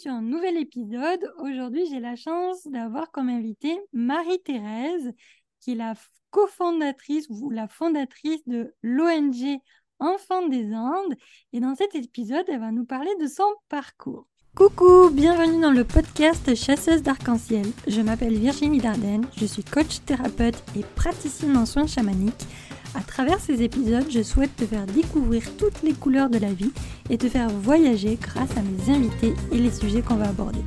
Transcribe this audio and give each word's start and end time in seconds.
sur 0.00 0.12
un 0.12 0.22
nouvel 0.22 0.56
épisode. 0.56 1.30
Aujourd'hui, 1.40 1.84
j'ai 1.90 2.00
la 2.00 2.16
chance 2.16 2.66
d'avoir 2.66 3.10
comme 3.10 3.28
invitée 3.28 3.78
Marie-Thérèse, 3.92 5.12
qui 5.60 5.72
est 5.72 5.74
la 5.74 5.92
cofondatrice 6.30 7.26
ou 7.28 7.50
la 7.50 7.68
fondatrice 7.68 8.40
de 8.46 8.74
l'ONG 8.82 9.58
Enfants 9.98 10.48
des 10.48 10.74
Andes. 10.74 11.14
Et 11.52 11.60
dans 11.60 11.74
cet 11.74 11.94
épisode, 11.94 12.46
elle 12.48 12.60
va 12.60 12.72
nous 12.72 12.86
parler 12.86 13.10
de 13.20 13.26
son 13.26 13.44
parcours. 13.68 14.26
Coucou, 14.56 15.10
bienvenue 15.10 15.60
dans 15.60 15.70
le 15.70 15.84
podcast 15.84 16.54
Chasseuse 16.54 17.02
d'arc-en-ciel. 17.02 17.66
Je 17.86 18.00
m'appelle 18.00 18.38
Virginie 18.38 18.80
Dardenne, 18.80 19.26
je 19.36 19.44
suis 19.44 19.64
coach 19.64 20.00
thérapeute 20.06 20.62
et 20.78 20.82
praticienne 20.96 21.58
en 21.58 21.66
soins 21.66 21.86
chamaniques. 21.86 22.46
À 22.94 23.02
travers 23.02 23.38
ces 23.38 23.62
épisodes, 23.62 24.10
je 24.10 24.22
souhaite 24.22 24.54
te 24.56 24.66
faire 24.66 24.84
découvrir 24.84 25.56
toutes 25.56 25.82
les 25.82 25.92
couleurs 25.92 26.28
de 26.28 26.38
la 26.38 26.52
vie 26.52 26.72
et 27.08 27.18
te 27.18 27.28
faire 27.28 27.48
voyager 27.48 28.16
grâce 28.16 28.56
à 28.56 28.62
mes 28.62 28.92
invités 28.92 29.34
et 29.52 29.58
les 29.58 29.70
sujets 29.70 30.02
qu'on 30.02 30.16
va 30.16 30.28
aborder. 30.28 30.58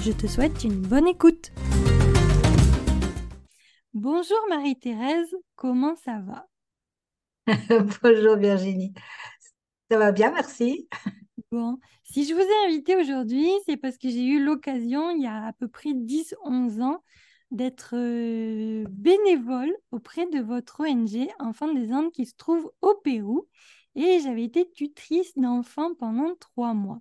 Je 0.00 0.12
te 0.12 0.26
souhaite 0.26 0.64
une 0.64 0.80
bonne 0.80 1.06
écoute. 1.06 1.52
Bonjour 3.92 4.38
Marie-Thérèse, 4.48 5.34
comment 5.54 5.96
ça 5.96 6.18
va? 6.20 6.46
Bonjour 8.02 8.36
Virginie, 8.36 8.94
ça 9.90 9.98
va 9.98 10.12
bien, 10.12 10.32
merci. 10.32 10.88
Bon, 11.52 11.78
si 12.04 12.26
je 12.26 12.34
vous 12.34 12.40
ai 12.40 12.66
invité 12.66 12.96
aujourd'hui, 12.96 13.48
c'est 13.66 13.76
parce 13.76 13.98
que 13.98 14.08
j'ai 14.08 14.24
eu 14.24 14.42
l'occasion, 14.42 15.10
il 15.10 15.22
y 15.22 15.26
a 15.26 15.44
à 15.44 15.52
peu 15.52 15.68
près 15.68 15.90
10-11 15.90 16.82
ans, 16.82 17.02
d'être 17.50 17.94
bénévole 18.88 19.74
auprès 19.90 20.26
de 20.26 20.40
votre 20.40 20.80
ONG 20.80 21.28
Enfants 21.38 21.72
des 21.72 21.92
Andes 21.92 22.12
qui 22.12 22.26
se 22.26 22.34
trouve 22.36 22.70
au 22.80 22.94
Pérou. 23.02 23.48
Et 23.94 24.20
j'avais 24.20 24.44
été 24.44 24.70
tutrice 24.70 25.32
d'enfants 25.36 25.94
pendant 25.94 26.34
trois 26.36 26.74
mois. 26.74 27.00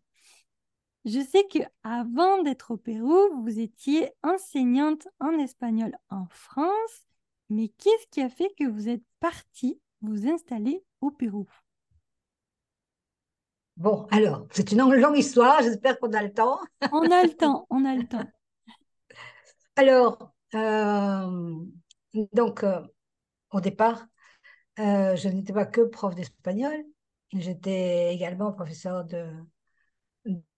Je 1.04 1.20
sais 1.20 1.44
que 1.52 1.60
avant 1.84 2.42
d'être 2.42 2.72
au 2.72 2.78
Pérou, 2.78 3.44
vous 3.44 3.60
étiez 3.60 4.10
enseignante 4.24 5.08
en 5.20 5.38
espagnol 5.38 5.96
en 6.10 6.26
France. 6.30 7.06
Mais 7.50 7.68
qu'est-ce 7.68 8.08
qui 8.10 8.22
a 8.22 8.30
fait 8.30 8.52
que 8.58 8.68
vous 8.68 8.90
êtes 8.90 9.04
partie 9.20 9.80
vous 10.02 10.28
installer 10.28 10.84
au 11.02 11.12
Pérou? 11.12 11.48
Bon, 13.78 14.08
alors, 14.10 14.48
c'est 14.52 14.72
une 14.72 14.82
longue 14.82 15.18
histoire, 15.18 15.62
j'espère 15.62 16.00
qu'on 16.00 16.14
a 16.14 16.24
le 16.24 16.34
temps. 16.34 16.60
on 16.92 17.12
a 17.12 17.24
le 17.24 17.36
temps, 17.36 17.68
on 17.70 17.84
a 17.84 17.94
le 17.94 18.08
temps. 18.08 18.26
Alors, 19.76 20.35
euh, 20.56 21.66
donc, 22.34 22.64
euh, 22.64 22.82
au 23.52 23.62
départ, 23.62 24.06
euh, 24.80 25.16
je 25.16 25.30
n'étais 25.30 25.54
pas 25.54 25.66
que 25.66 25.82
prof 25.82 26.16
d'espagnol, 26.16 26.76
j'étais 27.34 28.14
également 28.14 28.52
professeur 28.54 29.06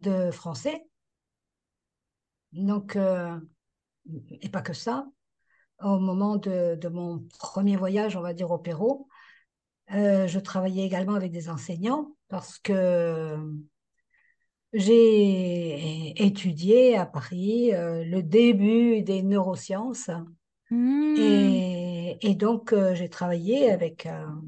de, 0.02 0.31
français. 0.31 0.88
Donc, 2.53 2.98
et 4.42 4.50
pas 4.50 4.62
que 4.62 4.73
ça. 4.73 5.06
Au 5.81 6.00
moment 6.00 6.38
de, 6.38 6.88
mon 6.90 7.20
premier 7.40 7.75
voyage, 7.75 8.16
on 8.16 8.22
va 8.22 8.34
dire 8.34 8.52
au 8.52 8.58
Pérou, 8.58 9.08
je 9.90 10.40
travaillais 10.40 10.86
également 10.86 11.16
avec 11.16 11.31
des 11.31 11.50
enseignants 11.50 12.16
parce 12.30 12.59
que 12.59 13.38
j'ai 14.73 16.26
étudié 16.26 16.98
à 16.98 17.06
Paris 17.06 17.73
euh, 17.73 18.04
le 18.04 18.22
début 18.22 19.02
des 19.02 19.24
neurosciences 19.24 20.09
mmh. 20.70 21.16
et, 22.22 22.36
donc 22.36 22.74
euh, 22.74 22.94
j'ai 22.94 23.09
travaillé 23.09 23.72
avec 23.72 24.08
un, 24.08 24.44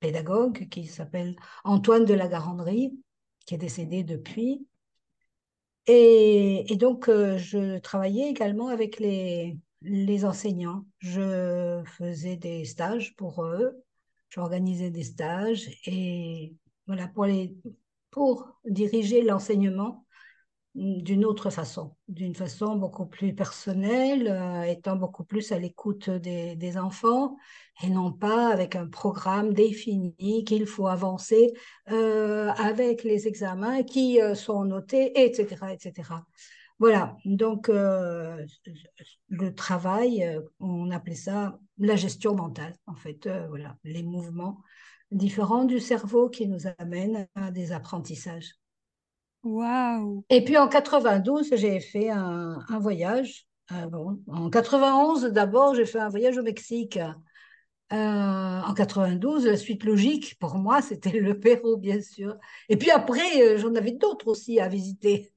pédagogue 0.00 0.68
qui 0.68 0.86
s'appelle 0.86 1.34
Antoine 1.64 2.04
de 2.04 2.12
la 2.12 2.28
Garandrie, 2.28 2.92
qui 3.46 3.54
est 3.54 3.58
décédé 3.58 4.04
depuis. 4.04 4.66
Et, 5.86 6.66
donc 6.78 7.08
euh, 7.08 7.38
je 7.38 7.78
travaillais 7.78 8.28
également 8.28 8.68
avec 8.68 8.98
les, 9.00 9.56
les 9.80 10.24
enseignants. 10.24 10.84
Je 10.98 11.82
faisais 11.86 12.36
des 12.36 12.64
stages 12.64 13.14
pour 13.16 13.44
eux, 13.44 13.82
j'organisais 14.28 14.90
des 14.90 15.04
stages 15.04 15.70
et 15.86 16.54
voilà, 16.86 17.08
pour 17.08 17.24
les 17.24 17.54
pour 18.14 18.46
diriger 18.64 19.22
l'enseignement 19.22 20.06
d'une 20.76 21.24
autre 21.24 21.50
façon, 21.50 21.96
d'une 22.06 22.34
façon 22.34 22.76
beaucoup 22.76 23.06
plus 23.06 23.34
personnelle, 23.34 24.28
euh, 24.28 24.62
étant 24.62 24.94
beaucoup 24.94 25.24
plus 25.24 25.50
à 25.50 25.58
l'écoute 25.58 26.10
des, 26.10 26.78
enfants 26.78 27.36
et 27.82 27.90
non 27.90 28.12
pas 28.12 28.52
avec 28.52 28.76
un 28.76 28.86
programme 28.86 29.52
défini 29.52 30.44
qu'il 30.44 30.66
faut 30.66 30.86
avancer 30.86 31.52
euh, 31.90 32.50
avec 32.50 33.02
les 33.02 33.26
examens 33.26 33.82
qui 33.82 34.20
euh, 34.20 34.36
sont 34.36 34.64
notés, 34.64 35.12
etc., 35.24 35.72
etc. 35.72 36.10
Voilà, 36.78 37.16
donc 37.24 37.68
le 37.68 38.46
travail, 39.54 40.40
on 40.58 40.90
appelait 40.90 41.14
ça 41.14 41.58
la 41.78 41.94
gestion 41.94 42.34
mentale, 42.34 42.74
en 42.86 42.96
fait, 42.96 43.28
voilà, 43.48 43.76
les 43.84 44.02
mouvements 44.02 44.60
différents 45.14 45.64
du 45.64 45.80
cerveau 45.80 46.28
qui 46.28 46.46
nous 46.46 46.66
amènent 46.78 47.26
à 47.34 47.50
des 47.50 47.72
apprentissages. 47.72 48.54
Waouh 49.44 50.24
Et 50.30 50.42
puis 50.42 50.56
en 50.56 50.68
92, 50.68 51.54
j'ai 51.54 51.80
fait 51.80 52.10
un, 52.10 52.58
voyage. 52.80 53.46
Euh, 53.72 53.86
bon, 53.86 54.20
en 54.26 54.50
91, 54.50 55.24
d'abord, 55.26 55.74
j'ai 55.74 55.84
fait 55.84 56.00
un 56.00 56.08
voyage 56.08 56.38
au 56.38 56.42
Mexique. 56.42 56.98
Euh, 57.92 57.96
en 57.96 58.74
92, 58.74 59.46
la 59.46 59.56
suite 59.56 59.84
logique 59.84 60.38
pour 60.38 60.56
moi, 60.56 60.80
c'était 60.82 61.20
le 61.20 61.38
Pérou, 61.38 61.76
bien 61.76 62.00
sûr. 62.00 62.36
Et 62.68 62.76
puis 62.76 62.90
après, 62.90 63.42
euh, 63.42 63.58
j'en 63.58 63.74
avais 63.74 63.92
d'autres 63.92 64.28
aussi 64.28 64.60
à 64.60 64.68
visiter. 64.68 65.32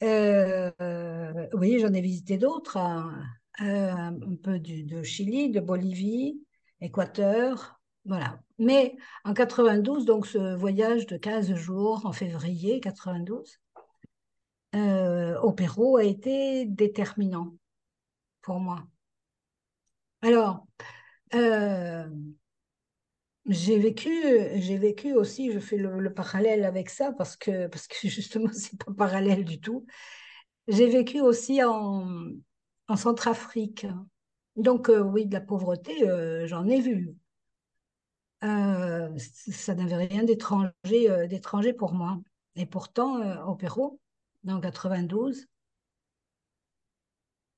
vous 0.00 0.06
voyez, 1.54 1.78
j'en 1.80 1.92
ai 1.94 2.00
visité 2.02 2.36
d'autres, 2.36 2.76
hein. 2.76 3.10
un 3.58 4.14
peu 4.42 4.58
du, 4.58 4.84
de 4.84 5.02
Chili, 5.02 5.50
de 5.50 5.60
Bolivie, 5.60 6.42
Équateur, 6.82 7.75
voilà. 8.06 8.40
Mais 8.58 8.96
en 9.24 9.34
92, 9.34 10.04
donc 10.04 10.26
ce 10.26 10.54
voyage 10.54 11.06
de 11.06 11.16
15 11.16 11.54
jours 11.54 12.06
en 12.06 12.12
février 12.12 12.80
92 12.80 13.60
euh, 14.74 15.38
au 15.40 15.52
Pérou 15.52 15.96
a 15.96 16.04
été 16.04 16.66
déterminant 16.66 17.54
pour 18.42 18.60
moi. 18.60 18.86
Alors, 20.22 20.66
euh, 21.34 22.08
j'ai 23.46 23.78
vécu, 23.78 24.10
j'ai 24.56 24.76
vécu 24.76 25.14
aussi, 25.14 25.52
je 25.52 25.58
fais 25.60 25.76
le, 25.76 26.12
parallèle 26.12 26.64
avec 26.64 26.90
ça 26.90 27.12
parce 27.12 27.36
que, 27.36 27.68
parce 27.68 27.86
que 27.86 28.08
justement, 28.08 28.50
c'est 28.52 28.78
pas 28.84 28.92
parallèle 28.92 29.44
du 29.44 29.60
tout. 29.60 29.86
J'ai 30.68 30.88
vécu 30.88 31.20
aussi 31.20 31.62
en, 31.62 32.08
en 32.88 32.96
Centrafrique. 32.96 33.86
Donc, 34.56 34.88
euh, 34.88 35.00
oui, 35.00 35.26
de 35.26 35.34
la 35.34 35.40
pauvreté, 35.40 35.92
j'en 36.46 36.66
ai 36.66 36.80
vu. 36.80 37.14
Euh, 38.46 39.08
ça 39.18 39.74
n'avait 39.74 40.06
rien 40.06 40.22
d'étranger, 40.22 41.10
euh, 41.10 41.26
d'étranger 41.26 41.72
pour 41.72 41.92
moi. 41.92 42.20
Et 42.54 42.66
pourtant, 42.66 43.20
euh, 43.20 43.42
au 43.44 43.56
Pérou, 43.56 44.00
en 44.46 44.60
92, 44.60 45.48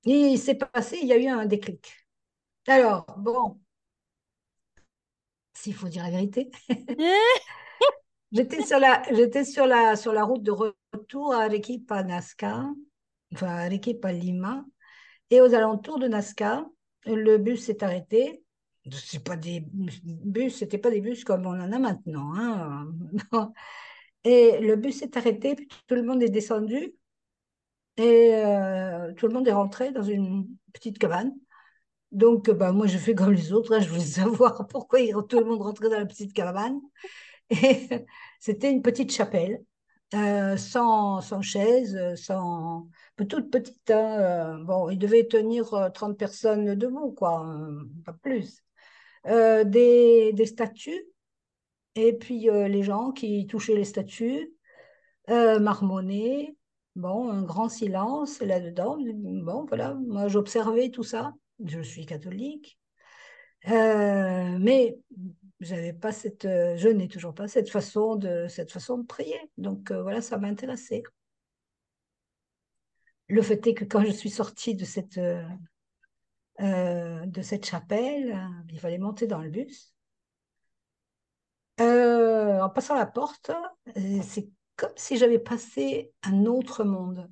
il 0.05 0.39
s'est 0.39 0.55
passé, 0.55 0.99
il 1.03 1.09
y 1.09 1.13
a 1.13 1.19
eu 1.19 1.27
un 1.27 1.45
déclic. 1.45 1.93
Alors, 2.67 3.05
bon, 3.19 3.61
s'il 5.53 5.75
faut 5.75 5.89
dire 5.89 6.05
la 6.05 6.11
vérité, 6.11 6.51
j'étais 8.33 8.63
sur 8.63 8.79
la, 8.79 9.03
j'étais 9.13 9.45
sur 9.45 9.67
la, 9.67 9.97
sur 9.97 10.13
la 10.13 10.25
route 10.25 10.43
de 10.43 10.53
retour 10.53 11.35
à 11.35 11.49
à 11.91 12.03
Nazca, 12.03 12.65
enfin 13.35 13.49
à 13.49 14.13
Lima, 14.13 14.65
et 15.31 15.43
aux 15.43 15.53
alentours 15.53 15.99
de 15.99 16.09
Nazca, 16.09 16.65
le 17.05 17.37
bus 17.37 17.65
s'est 17.67 17.85
arrêté 17.85 18.43
c'est 18.93 19.23
pas 19.25 19.37
des 19.37 19.65
bus, 19.71 20.57
c'était 20.57 20.79
pas 20.79 20.91
des 20.91 21.01
bus 21.01 21.25
comme 21.25 21.47
on 21.47 21.61
en 21.61 21.73
a 21.73 21.79
maintenant. 21.79 22.33
Hein. 22.35 22.93
Et 24.25 24.59
le 24.61 24.77
bus 24.77 24.99
s'est 24.99 25.17
arrêté, 25.17 25.55
puis 25.55 25.69
tout 25.87 25.95
le 25.95 26.03
monde 26.03 26.23
est 26.23 26.29
descendu 26.29 26.95
et 27.99 28.35
euh, 28.35 29.13
tout 29.15 29.27
le 29.27 29.35
monde 29.35 29.49
est 29.49 29.53
rentré 29.53 29.93
dans 29.93 30.03
une 30.03 30.47
petite 30.73 30.99
cabane. 30.99 31.35
Donc, 32.13 32.51
bah, 32.51 32.73
moi, 32.73 32.87
je 32.87 32.99
fais 32.99 33.15
comme 33.15 33.33
les 33.33 33.53
autres. 33.53 33.75
Hein, 33.75 33.81
je 33.81 33.89
voulais 33.91 34.01
savoir 34.05 34.67
pourquoi 34.69 35.01
tout 35.29 35.41
le 35.41 35.47
monde 35.47 35.63
rentrait 35.63 35.91
dans 35.91 35.99
la 35.99 36.07
petite 36.07 36.33
cabane. 36.33 36.81
Et 37.51 37.57
c'était 38.41 38.71
une 38.73 38.83
petite 38.83 39.13
chapelle, 39.13 39.63
euh, 40.15 40.57
sans, 40.57 41.21
sans 41.21 41.43
chaise, 41.43 41.99
sans, 42.17 42.89
toute 43.29 43.51
petite. 43.51 43.91
Hein, 43.91 44.59
euh, 44.59 44.65
bon, 44.65 44.91
il 44.91 44.99
devait 44.99 45.27
tenir 45.27 45.91
30 45.95 46.19
personnes 46.19 46.75
debout, 46.77 47.13
quoi, 47.13 47.47
pas 48.05 48.13
plus. 48.13 48.63
Euh, 49.27 49.65
des, 49.65 50.47
statues, 50.47 51.05
et 51.95 52.13
puis 52.13 52.49
euh, 52.49 52.69
les 52.69 52.83
gens 52.83 53.11
qui 53.11 53.47
touchaient 53.47 53.75
les 53.75 53.85
statues, 53.85 54.53
euh, 55.29 55.59
marmonnaient, 55.59 56.57
bon, 56.97 57.29
un 57.31 57.43
grand 57.43 57.69
silence 57.69 58.41
là-dedans. 58.41 58.97
Bon, 58.99 59.65
voilà, 59.67 59.95
moi 59.95 60.29
j'observais 60.29 60.91
tout 60.91 61.03
ça, 61.03 61.35
je 61.65 61.81
suis 61.81 62.07
catholique. 62.07 62.79
mais 63.67 64.99
j'avais 65.61 65.93
pas 65.93 66.13
cette, 66.13 66.45
je 66.45 66.89
n'ai 66.89 67.09
toujours 67.09 67.35
pas 67.35 67.49
cette 67.49 67.71
façon 67.71 68.17
de, 68.17 68.47
cette 68.49 68.71
façon 68.71 68.99
de 68.99 69.07
prier. 69.07 69.39
Donc 69.59 69.91
voilà, 69.93 70.23
ça 70.23 70.39
m'a 70.39 70.49
intéressé. 70.49 71.03
Le 73.29 73.43
fait 73.43 73.67
est 73.67 73.75
que 73.75 73.85
quand 73.85 74.05
je 74.05 74.13
suis 74.13 74.31
sortie 74.31 74.75
de 74.75 74.85
cette, 74.85 75.21
euh, 76.61 77.27
de 77.27 77.43
cette 77.43 77.67
chapelle, 77.67 78.39
il 78.71 78.79
fallait 78.81 78.99
monter 78.99 79.27
dans 79.27 79.41
le 79.41 79.51
bus. 79.51 79.93
en 81.79 82.71
passant 82.71 82.95
la 82.97 83.07
porte, 83.07 83.51
c'est 84.23 84.49
comme 84.77 84.93
si 84.97 85.17
j'avais 85.17 85.39
passé 85.39 86.13
un 86.23 86.45
autre 86.47 86.85
monde. 86.85 87.29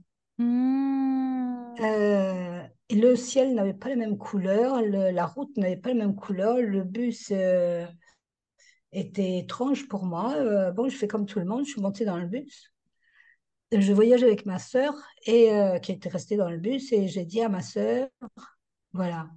Et 2.88 2.96
le 2.96 3.16
ciel 3.16 3.54
n'avait 3.54 3.74
pas 3.74 3.88
la 3.88 3.96
même 3.96 4.18
couleur, 4.18 4.80
la 4.82 5.26
route 5.26 5.56
n'avait 5.56 5.76
pas 5.76 5.90
la 5.90 5.96
même 5.96 6.14
couleur, 6.14 6.56
le 6.58 6.84
bus 6.84 7.32
était 8.96 9.38
étrange 9.38 9.88
pour 9.88 10.04
moi. 10.04 10.34
Euh, 10.36 10.72
bon, 10.72 10.88
je 10.88 10.96
fais 10.96 11.08
comme 11.08 11.26
tout 11.26 11.38
le 11.38 11.44
monde, 11.44 11.64
je 11.64 11.72
suis 11.72 11.80
montée 11.80 12.04
dans 12.04 12.18
le 12.18 12.26
bus. 12.26 12.72
Je 13.72 13.92
voyage 13.92 14.22
avec 14.22 14.46
ma 14.46 14.58
sœur 14.58 14.94
et 15.26 15.52
euh, 15.52 15.78
qui 15.78 15.92
était 15.92 16.08
restée 16.08 16.36
dans 16.36 16.48
le 16.48 16.58
bus 16.58 16.92
et 16.92 17.08
j'ai 17.08 17.24
dit 17.24 17.42
à 17.42 17.48
ma 17.48 17.62
sœur, 17.62 18.08
voilà, 18.96 19.28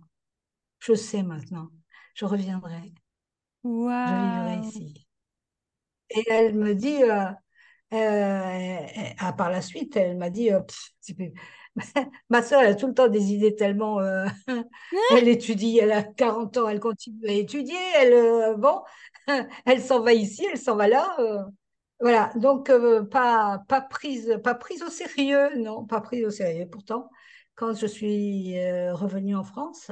je 0.80 0.94
sais 0.94 1.24
maintenant, 1.24 1.70
je 2.16 2.26
reviendrai, 2.26 2.94
je 3.64 3.70
vivrai 3.70 4.68
ici. 4.68 5.08
Et 6.10 6.24
elle 6.30 6.56
me 6.56 6.74
dit, 6.74 7.04
euh, 7.04 7.32
par 9.38 9.52
la 9.52 9.62
suite, 9.62 9.96
elle 9.96 10.18
m'a 10.18 10.30
dit, 10.30 10.50
ma 12.30 12.40
elle 12.40 12.66
a 12.66 12.76
tout 12.76 12.88
le 12.88 12.94
temps 12.94 13.08
des 13.08 13.34
idées 13.34 13.56
tellement. 13.56 14.00
elle 15.12 15.28
étudie, 15.28 15.78
elle 15.78 15.92
a 15.92 16.04
40 16.04 16.58
ans, 16.58 16.68
elle 16.70 16.80
continue 16.80 17.28
à 17.28 17.34
étudier. 17.34 17.78
Elle, 17.98 18.56
bon, 18.58 18.82
elle 19.66 19.82
s'en 19.82 20.02
va 20.02 20.14
ici, 20.14 20.46
elle 20.52 20.58
s'en 20.58 20.76
va 20.76 20.88
là. 20.88 21.16
Euh, 21.20 21.44
voilà, 22.00 22.32
donc 22.36 22.70
euh, 22.70 23.04
pas, 23.04 23.62
pas, 23.68 23.82
prise, 23.82 24.40
pas 24.44 24.56
prise 24.56 24.84
au 24.84 24.90
sérieux, 24.90 25.58
non, 25.58 25.86
pas 25.86 26.02
prise 26.02 26.26
au 26.26 26.30
sérieux. 26.32 26.68
Pourtant, 26.70 27.10
quand 27.60 27.74
je 27.74 27.88
suis 27.88 28.58
euh, 28.58 28.94
revenue 28.96 29.36
en 29.36 29.44
France, 29.44 29.92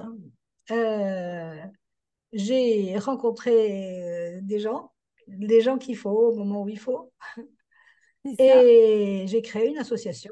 j'ai 2.32 2.98
rencontré 2.98 4.40
des 4.42 4.60
gens, 4.60 4.94
des 5.28 5.60
gens 5.60 5.78
qu'il 5.78 5.98
faut 5.98 6.30
au 6.30 6.36
moment 6.36 6.64
où 6.64 6.70
il 6.70 6.80
faut. 6.80 7.12
Et 8.40 9.26
j'ai 9.28 9.42
créé 9.42 9.68
une 9.68 9.78
association. 9.80 10.32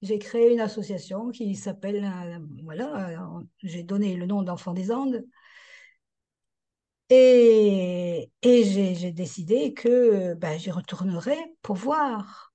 J'ai 0.00 0.18
créé 0.18 0.50
une 0.50 0.60
association 0.60 1.28
qui 1.30 1.54
s'appelle, 1.54 2.10
voilà, 2.64 3.14
j'ai 3.62 3.82
donné 3.82 4.16
le 4.16 4.24
nom 4.24 4.42
d'Enfants 4.42 4.72
des 4.72 4.90
Andes. 4.90 5.22
Et, 7.10 8.30
et 8.40 8.64
j'ai 8.64 9.12
décidé 9.12 9.74
que 9.74 10.32
ben, 10.32 10.58
j'y 10.58 10.70
retournerai 10.70 11.36
pour 11.60 11.76
voir 11.76 12.54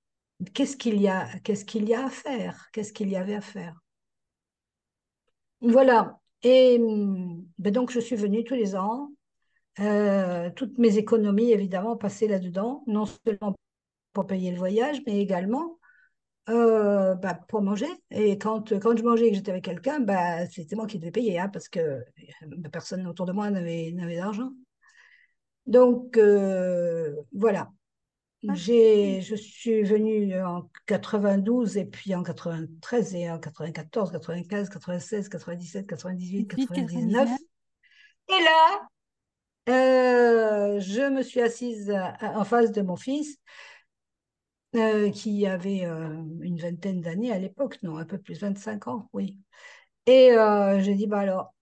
qu'est-ce 0.52 0.76
qu'il 0.76 1.00
y 1.00 1.06
a, 1.06 1.28
qu'est-ce 1.44 1.64
qu'il 1.64 1.88
y 1.88 1.94
a 1.94 2.06
à 2.06 2.10
faire, 2.10 2.70
qu'est-ce 2.72 2.92
qu'il 2.92 3.08
y 3.08 3.16
avait 3.16 3.36
à 3.36 3.40
faire. 3.40 3.80
Voilà. 5.60 6.18
Et 6.42 6.78
ben 7.58 7.72
donc 7.72 7.90
je 7.90 8.00
suis 8.00 8.16
venue 8.16 8.44
tous 8.44 8.54
les 8.54 8.76
ans. 8.76 9.10
Euh, 9.80 10.50
toutes 10.56 10.78
mes 10.78 10.96
économies, 10.98 11.52
évidemment, 11.52 11.96
passaient 11.96 12.28
là-dedans, 12.28 12.82
non 12.86 13.04
seulement 13.06 13.54
pour 14.12 14.26
payer 14.26 14.50
le 14.50 14.58
voyage, 14.58 15.02
mais 15.06 15.20
également 15.20 15.78
euh, 16.48 17.14
bah, 17.16 17.34
pour 17.48 17.62
manger. 17.62 17.88
Et 18.10 18.38
quand, 18.38 18.72
quand 18.80 18.96
je 18.96 19.02
mangeais 19.04 19.26
et 19.28 19.30
que 19.30 19.36
j'étais 19.36 19.50
avec 19.52 19.64
quelqu'un, 19.64 20.00
bah, 20.00 20.46
c'était 20.46 20.76
moi 20.76 20.86
qui 20.86 20.98
devais 20.98 21.10
payer, 21.10 21.38
hein, 21.38 21.48
parce 21.50 21.68
que 21.68 22.04
bah, 22.46 22.70
personne 22.70 23.06
autour 23.06 23.26
de 23.26 23.32
moi 23.32 23.50
n'avait 23.50 23.92
d'argent. 24.16 24.52
Donc, 25.66 26.16
euh, 26.16 27.14
voilà. 27.32 27.70
Ah, 28.48 28.54
j'ai, 28.54 29.20
je 29.22 29.34
suis 29.34 29.82
venue 29.82 30.40
en 30.42 30.70
92 30.86 31.76
et 31.78 31.84
puis 31.84 32.14
en 32.14 32.22
93 32.22 33.14
et 33.14 33.30
en 33.30 33.38
94, 33.38 34.12
95, 34.12 34.68
96, 34.68 35.28
97, 35.28 35.86
98, 35.86 36.46
99. 36.46 37.30
Et 38.28 38.42
là, 38.42 38.88
euh, 39.68 40.80
je 40.80 41.10
me 41.10 41.22
suis 41.22 41.40
assise 41.40 41.92
en 42.20 42.44
face 42.44 42.72
de 42.72 42.82
mon 42.82 42.96
fils 42.96 43.38
euh, 44.76 45.10
qui 45.10 45.46
avait 45.46 45.84
euh, 45.84 46.22
une 46.40 46.58
vingtaine 46.58 47.00
d'années 47.00 47.32
à 47.32 47.38
l'époque, 47.38 47.78
non, 47.82 47.96
un 47.96 48.04
peu 48.04 48.18
plus, 48.18 48.40
25 48.40 48.88
ans, 48.88 49.08
oui. 49.12 49.38
Et 50.06 50.30
j'ai 50.80 50.94
dit, 50.94 51.08
bah 51.08 51.18
alors, 51.18 51.52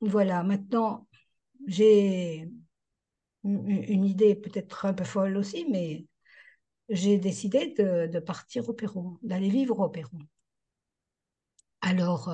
voilà, 0.00 0.44
maintenant, 0.44 1.08
j'ai 1.66 2.48
une 3.44 4.04
idée 4.04 4.36
peut-être 4.36 4.86
un 4.86 4.94
peu 4.94 5.02
folle 5.02 5.36
aussi, 5.36 5.66
mais 5.68 6.04
j'ai 6.88 7.18
décidé 7.18 7.74
de, 7.78 8.18
partir 8.20 8.68
au 8.68 8.72
Pérou, 8.72 9.18
d'aller 9.22 9.48
vivre 9.48 9.80
au 9.80 9.88
Pérou. 9.88 10.18
Alors, 11.80 12.30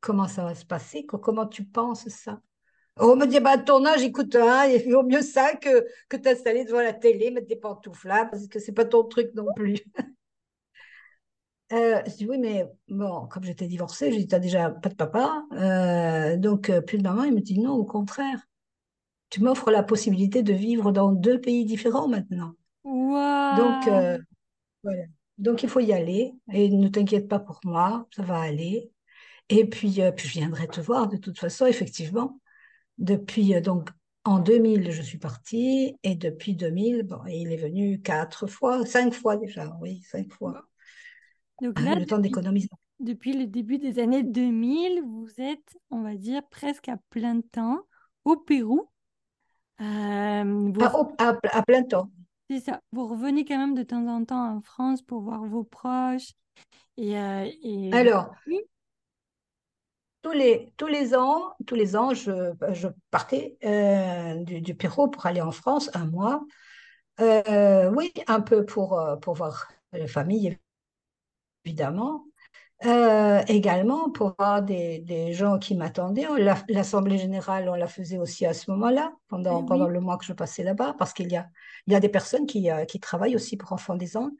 comment 0.00 0.28
ça 0.28 0.44
va 0.44 0.54
se 0.54 0.64
passer? 0.64 1.06
Comment 1.06 1.46
tu 1.46 1.64
penses 1.64 2.08
ça? 2.08 2.40
On 2.96 3.16
me 3.16 3.26
dit, 3.26 3.40
bah, 3.40 3.58
ton 3.58 3.84
âge, 3.86 4.02
écoute, 4.02 4.36
hein, 4.36 4.66
il 4.66 4.92
vaut 4.92 5.02
mieux 5.02 5.22
ça 5.22 5.56
que, 5.56 5.84
que 6.08 6.16
t'installer 6.16 6.64
devant 6.64 6.80
la 6.80 6.92
télé, 6.92 7.32
mettre 7.32 7.48
des 7.48 7.56
pantoufles 7.56 8.06
là, 8.06 8.26
parce 8.26 8.46
que 8.46 8.60
c'est 8.60 8.72
pas 8.72 8.84
ton 8.84 9.04
truc 9.04 9.32
non 9.34 9.46
plus. 9.56 9.80
euh, 11.72 12.00
je 12.06 12.16
dis, 12.16 12.26
oui, 12.28 12.38
mais 12.38 12.70
bon, 12.88 13.26
comme 13.26 13.42
j'étais 13.42 13.66
divorcée, 13.66 14.12
je 14.12 14.18
dis, 14.18 14.28
t'as 14.28 14.38
déjà 14.38 14.70
pas 14.70 14.88
de 14.90 14.94
papa, 14.94 15.44
euh, 15.52 16.36
donc 16.36 16.70
euh, 16.70 16.80
plus 16.80 16.98
de 16.98 17.02
maman. 17.02 17.24
Il 17.24 17.34
me 17.34 17.40
dit, 17.40 17.58
non, 17.58 17.72
au 17.72 17.84
contraire, 17.84 18.46
tu 19.30 19.42
m'offres 19.42 19.72
la 19.72 19.82
possibilité 19.82 20.44
de 20.44 20.52
vivre 20.52 20.92
dans 20.92 21.10
deux 21.12 21.40
pays 21.40 21.64
différents 21.64 22.08
maintenant. 22.08 22.54
Donc, 23.56 23.88
euh, 23.88 24.18
voilà. 24.82 25.04
Donc, 25.38 25.62
il 25.62 25.68
faut 25.68 25.80
y 25.80 25.92
aller, 25.92 26.32
et 26.52 26.68
ne 26.68 26.88
t'inquiète 26.88 27.28
pas 27.28 27.40
pour 27.40 27.60
moi, 27.64 28.06
ça 28.14 28.22
va 28.22 28.40
aller. 28.40 28.90
Et 29.48 29.68
puis, 29.68 30.00
puis 30.16 30.28
je 30.28 30.38
viendrai 30.38 30.68
te 30.68 30.80
voir 30.80 31.08
de 31.08 31.16
toute 31.16 31.38
façon, 31.38 31.66
effectivement. 31.66 32.40
Depuis, 32.98 33.54
euh, 33.54 33.60
donc, 33.60 33.90
en 34.24 34.38
2000, 34.38 34.90
je 34.90 35.02
suis 35.02 35.18
partie, 35.18 35.96
et 36.02 36.14
depuis 36.14 36.54
2000, 36.54 37.02
bon, 37.02 37.20
il 37.26 37.52
est 37.52 37.56
venu 37.56 38.00
quatre 38.00 38.46
fois, 38.46 38.86
cinq 38.86 39.12
fois 39.12 39.36
déjà, 39.36 39.76
oui, 39.80 40.00
cinq 40.02 40.32
fois. 40.32 40.62
Donc 41.60 41.80
là, 41.80 41.94
le 41.94 42.06
temps 42.06 42.18
d'économiser. 42.18 42.68
Depuis 43.00 43.36
le 43.36 43.46
début 43.46 43.78
des 43.78 43.98
années 43.98 44.22
2000, 44.22 45.02
vous 45.02 45.28
êtes, 45.38 45.76
on 45.90 46.02
va 46.02 46.14
dire, 46.14 46.42
presque 46.48 46.88
à 46.88 46.96
plein 47.10 47.40
temps 47.40 47.80
au 48.24 48.36
Pérou. 48.36 48.88
Euh, 49.80 50.72
à, 51.18 51.62
plein 51.62 51.82
temps. 51.82 52.08
C'est 52.50 52.60
ça. 52.60 52.80
Vous 52.92 53.06
revenez 53.06 53.44
quand 53.44 53.58
même 53.58 53.74
de 53.74 53.82
temps 53.82 54.06
en 54.06 54.24
temps 54.24 54.56
en 54.56 54.60
France 54.60 55.02
pour 55.02 55.22
voir 55.22 55.44
vos 55.44 55.64
proches. 55.64 56.32
Et, 56.96 57.18
euh, 57.18 57.50
et... 57.62 57.92
Alors, 57.92 58.34
tous 60.22 60.32
les, 60.32 60.72
tous 60.76 60.86
les 60.86 61.14
ans, 61.14 61.54
tous 61.66 61.74
les 61.74 61.96
ans, 61.96 62.14
je, 62.14 62.52
je 62.72 62.88
partais 63.10 63.56
euh, 63.64 64.36
du, 64.44 64.60
du, 64.60 64.74
Pérou 64.74 65.08
pour 65.08 65.26
aller 65.26 65.40
en 65.40 65.52
France 65.52 65.90
un 65.94 66.06
mois. 66.06 66.44
Euh, 67.20 67.90
oui, 67.90 68.12
un 68.26 68.40
peu 68.40 68.64
pour, 68.64 69.00
pour 69.20 69.34
voir 69.34 69.68
la 69.92 70.06
famille, 70.06 70.58
évidemment. 71.64 72.26
Également 73.48 74.10
pour 74.10 74.34
voir 74.38 74.62
des, 74.62 75.00
des 75.00 75.32
gens 75.32 75.58
qui 75.58 75.74
m'attendaient. 75.74 76.26
L'Assemblée 76.68 77.18
générale, 77.18 77.68
on 77.68 77.74
la 77.74 77.86
faisait 77.86 78.18
aussi 78.18 78.46
à 78.46 78.54
ce 78.54 78.70
moment-là, 78.70 79.12
pendant, 79.28 79.62
eh 79.62 79.66
pendant 79.66 79.88
le 79.88 80.00
mois 80.00 80.18
que 80.18 80.24
je 80.24 80.32
passais 80.32 80.62
là-bas, 80.62 80.94
parce 80.98 81.12
qu'il 81.12 81.30
y 81.30 81.36
a, 81.36 81.48
il 81.86 81.92
y 81.92 81.96
a 81.96 82.00
des 82.00 82.08
personnes 82.08 82.46
qui, 82.46 82.68
qui 82.88 83.00
travaillent 83.00 83.36
aussi 83.36 83.56
pour 83.56 83.72
Enfants 83.72 83.96
des 83.96 84.16
Andes, 84.16 84.32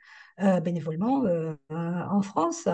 bénévolement 0.62 1.24
en 1.70 2.22
France. 2.22 2.68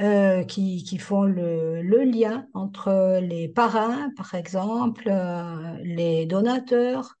Euh, 0.00 0.44
qui, 0.44 0.84
qui, 0.84 0.96
font 0.96 1.22
le, 1.22 1.82
le, 1.82 2.04
lien 2.04 2.46
entre 2.54 3.18
les 3.20 3.48
parrains, 3.48 4.12
par 4.16 4.36
exemple, 4.36 5.08
euh, 5.08 5.76
les 5.82 6.24
donateurs 6.24 7.16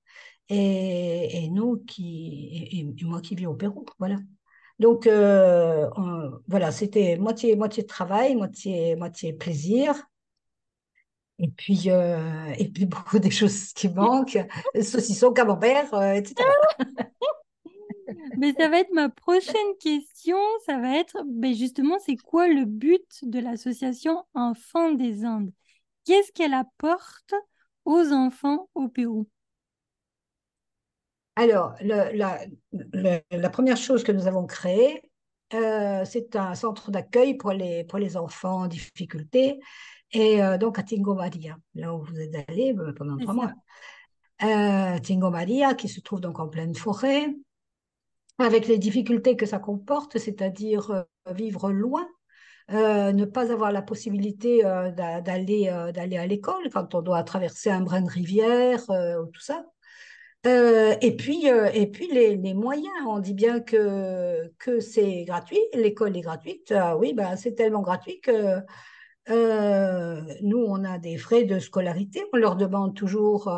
et, 0.48 1.42
et 1.42 1.48
nous 1.48 1.78
qui, 1.78 2.68
et, 2.70 3.04
moi 3.04 3.20
qui 3.20 3.34
vis 3.34 3.46
au 3.46 3.54
Pérou. 3.54 3.84
Voilà. 3.98 4.18
Donc, 4.78 5.06
euh, 5.06 5.88
voilà, 6.46 6.70
c'était 6.70 7.16
moitié, 7.16 7.56
moitié 7.56 7.84
travail, 7.84 8.36
moitié, 8.36 8.96
moitié 8.96 9.32
plaisir. 9.32 9.94
Et 11.40 11.48
puis, 11.48 11.88
et 11.88 12.68
puis 12.68 12.86
beaucoup 12.86 13.18
des 13.18 13.30
choses 13.30 13.72
qui 13.72 13.88
manquent, 13.88 14.38
saucisson, 14.80 15.32
camembert, 15.32 15.92
etc. 16.12 16.34
Mais 18.38 18.52
ça 18.52 18.68
va 18.68 18.78
être 18.78 18.92
ma 18.94 19.08
prochaine 19.08 19.76
question. 19.80 20.38
Ça 20.64 20.78
va 20.78 20.96
être 20.96 21.16
mais 21.26 21.54
justement, 21.54 21.98
c'est 21.98 22.16
quoi 22.16 22.48
le 22.48 22.64
but 22.64 23.04
de 23.22 23.40
l'association 23.40 24.24
Enfants 24.34 24.92
des 24.92 25.24
Indes? 25.24 25.52
Qu'est-ce 26.04 26.32
qu'elle 26.32 26.54
apporte 26.54 27.34
aux 27.84 28.12
enfants 28.12 28.68
au 28.74 28.88
Pérou? 28.88 29.26
Alors, 31.38 31.74
la, 31.82 33.48
première 33.50 33.76
chose 33.76 34.02
que 34.02 34.10
nous 34.10 34.26
avons 34.26 34.44
créée, 34.44 35.00
euh, 35.54 36.04
c'est 36.04 36.34
un 36.34 36.56
centre 36.56 36.90
d'accueil 36.90 37.36
pour 37.36 37.52
les, 37.52 37.84
pour 37.84 38.00
les 38.00 38.16
enfants 38.16 38.62
en 38.62 38.66
difficulté. 38.66 39.60
Et 40.10 40.42
euh, 40.42 40.58
donc 40.58 40.80
à 40.80 40.82
Tingo 40.82 41.14
Maria, 41.14 41.56
là 41.76 41.94
où 41.94 42.02
vous 42.02 42.18
êtes 42.18 42.34
allé 42.48 42.74
euh, 42.76 42.92
pendant 42.92 43.16
trois 43.18 43.34
mois. 43.34 43.52
euh, 44.42 44.98
Tingo 44.98 45.30
Maria, 45.30 45.74
qui 45.74 45.86
se 45.86 46.00
trouve 46.00 46.20
donc 46.20 46.40
en 46.40 46.48
pleine 46.48 46.74
forêt, 46.74 47.28
avec 48.40 48.66
les 48.66 48.78
difficultés 48.78 49.36
que 49.36 49.46
ça 49.46 49.60
comporte, 49.60 50.18
c'est-à-dire 50.18 51.04
vivre 51.30 51.70
loin, 51.70 52.08
euh, 52.72 53.12
ne 53.12 53.24
pas 53.24 53.52
avoir 53.52 53.70
la 53.70 53.82
possibilité 53.82 54.66
euh, 54.66 54.90
d'aller 54.90 55.68
euh, 55.68 55.92
d'aller 55.92 56.16
à 56.16 56.26
l'école 56.26 56.68
quand 56.72 56.96
on 56.96 57.02
doit 57.02 57.22
traverser 57.22 57.70
un 57.70 57.82
brin 57.82 58.00
de 58.00 58.10
rivière, 58.10 58.90
euh, 58.90 59.24
tout 59.32 59.40
ça. 59.40 59.64
Euh, 60.46 60.94
et 61.00 61.16
puis, 61.16 61.50
euh, 61.50 61.68
les, 61.70 62.54
moyens, 62.54 62.86
on 63.06 63.18
dit 63.18 63.34
bien 63.34 63.60
que, 63.60 64.50
c'est 64.80 65.24
gratuit, 65.24 65.60
l'école 65.74 66.16
est 66.16 66.20
gratuite. 66.20 66.72
Ah 66.76 66.96
oui, 66.96 67.12
ben, 67.12 67.36
c'est 67.36 67.54
tellement 67.54 67.82
gratuit 67.82 68.20
que 68.20 68.60
euh, 69.30 70.20
nous, 70.42 70.58
on 70.58 70.84
a 70.84 70.98
des 70.98 71.16
frais 71.18 71.44
de 71.44 71.58
scolarité. 71.58 72.24
On 72.32 72.36
leur 72.36 72.56
demande 72.56 72.94
toujours 72.94 73.50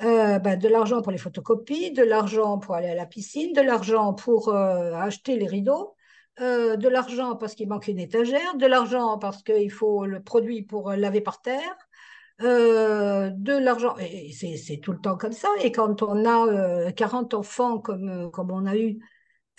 ben, 0.00 0.56
de 0.56 0.68
l'argent 0.68 1.02
pour 1.02 1.12
les 1.12 1.18
photocopies, 1.18 1.92
de 1.92 2.02
l'argent 2.02 2.58
pour 2.58 2.74
aller 2.74 2.88
à 2.88 2.94
la 2.94 3.06
piscine, 3.06 3.52
de 3.52 3.60
l'argent 3.60 4.14
pour 4.14 4.54
acheter 4.54 5.36
les 5.36 5.46
rideaux, 5.46 5.94
de 6.38 6.88
l'argent 6.88 7.36
parce 7.36 7.54
qu'il 7.54 7.68
manque 7.68 7.88
une 7.88 7.98
étagère, 7.98 8.56
de 8.56 8.66
l'argent 8.66 9.18
parce 9.18 9.42
qu'il 9.42 9.70
faut 9.70 10.06
le 10.06 10.22
produit 10.22 10.62
pour 10.62 10.92
laver 10.92 11.20
par 11.20 11.42
terre. 11.42 11.76
De 12.40 13.58
l'argent, 13.58 13.94
et 13.98 14.32
c'est 14.32 14.78
tout 14.78 14.92
le 14.92 15.00
temps 15.00 15.16
comme 15.16 15.32
ça. 15.32 15.48
Et 15.62 15.72
quand 15.72 16.02
on 16.02 16.24
a 16.24 16.92
40 16.92 17.34
enfants 17.34 17.78
comme, 17.78 18.30
comme 18.30 18.50
on 18.50 18.66
a 18.66 18.76
eu 18.76 18.98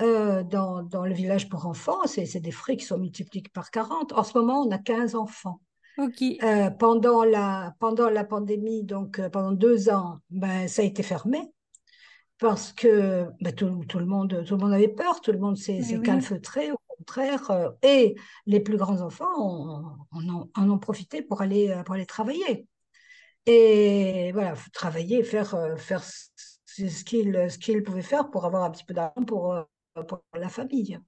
euh, 0.02 0.44
dans, 0.44 0.82
dans, 0.82 1.06
le 1.06 1.14
village 1.14 1.48
pour 1.48 1.68
enfants, 1.68 2.08
c'est 2.08 2.40
des 2.40 2.52
frais 2.52 2.76
qui 2.76 2.86
sont 2.86 2.98
multipliés 2.98 3.44
par 3.54 3.70
40. 3.70 4.14
En 4.14 4.24
ce 4.24 4.36
moment, 4.38 4.62
on 4.62 4.72
a 4.72 4.80
15 4.80 5.14
enfants. 5.16 5.62
Okay. 5.98 6.40
Euh, 6.44 6.72
pendant, 6.72 7.24
la, 7.24 7.76
pendant 7.80 8.10
la 8.10 8.24
pandémie, 8.24 8.84
donc 8.84 9.20
euh, 9.20 9.30
pendant 9.30 9.52
deux 9.52 9.90
ans, 9.90 10.18
ben, 10.32 10.68
ça 10.68 10.82
a 10.82 10.86
été 10.86 11.04
fermé 11.04 11.40
parce 12.40 12.74
que 12.74 13.28
ben, 13.42 13.54
tout, 13.54 13.84
tout, 13.88 14.00
le 14.00 14.06
monde, 14.06 14.44
tout 14.48 14.56
le 14.56 14.62
monde 14.62 14.74
avait 14.74 14.88
peur, 14.88 15.22
tout 15.22 15.32
le 15.32 15.38
monde 15.38 15.58
s'est 15.58 15.82
oui. 15.92 16.02
calfeutré, 16.02 16.72
contraire. 17.02 17.52
Euh, 17.52 17.70
et 17.84 18.16
les 18.46 18.60
plus 18.60 18.78
grands 18.78 19.02
enfants 19.02 19.26
en, 20.12 20.50
en, 20.56 20.70
ont 20.70 20.80
profité 20.80 21.22
pour 21.22 21.42
aller, 21.42 21.82
pour 21.86 21.96
aller 21.96 22.06
travailler. 22.06 22.68
Et 23.46 24.32
voilà, 24.34 24.54
travailler, 24.74 25.24
faire, 25.24 25.56
faire 25.78 26.04
ce 26.04 27.04
qu'ils 27.04 27.84
pouvaient 27.84 28.02
faire 28.02 28.30
pour 28.30 28.46
avoir 28.46 28.64
un 28.64 28.72
petit 28.72 28.86
peu 28.86 28.94
d'argent 28.94 29.24
pour 29.26 29.56
pour 30.08 30.24
la 30.34 30.50
famille. 30.50 31.00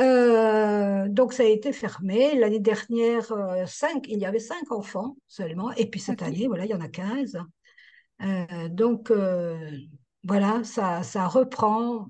Euh, 0.00 1.08
donc 1.08 1.32
ça 1.32 1.44
a 1.44 1.46
été 1.46 1.72
fermé. 1.72 2.34
L'année 2.38 2.60
dernière, 2.60 3.30
euh, 3.32 3.66
cinq, 3.66 4.06
il 4.08 4.18
y 4.18 4.26
avait 4.26 4.40
cinq 4.40 4.72
enfants 4.72 5.16
seulement. 5.28 5.72
Et 5.72 5.88
puis 5.88 6.00
cette 6.00 6.22
okay. 6.22 6.30
année, 6.30 6.46
voilà, 6.48 6.64
il 6.64 6.70
y 6.70 6.74
en 6.74 6.80
a 6.80 6.88
15. 6.88 7.38
Euh, 8.22 8.68
donc 8.68 9.12
voilà, 10.24 10.64
ça, 10.64 11.02
ça 11.02 11.26
reprend. 11.26 12.08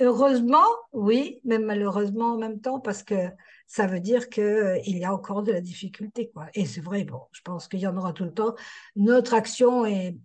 Heureusement, 0.00 0.64
oui, 0.92 1.40
mais 1.44 1.58
malheureusement 1.58 2.32
en 2.32 2.38
même 2.38 2.60
temps, 2.60 2.80
parce 2.80 3.02
que 3.02 3.28
ça 3.66 3.86
veut 3.86 4.00
dire 4.00 4.28
qu'il 4.28 4.80
y 4.84 5.04
a 5.04 5.14
encore 5.14 5.42
de 5.42 5.52
la 5.52 5.60
difficulté. 5.60 6.30
Quoi. 6.32 6.46
Et 6.54 6.66
c'est 6.66 6.80
vrai, 6.80 7.04
bon, 7.04 7.20
je 7.32 7.40
pense 7.42 7.68
qu'il 7.68 7.80
y 7.80 7.86
en 7.86 7.96
aura 7.96 8.12
tout 8.12 8.24
le 8.24 8.32
temps. 8.32 8.54
Notre 8.96 9.34
action 9.34 9.84
est 9.84 10.16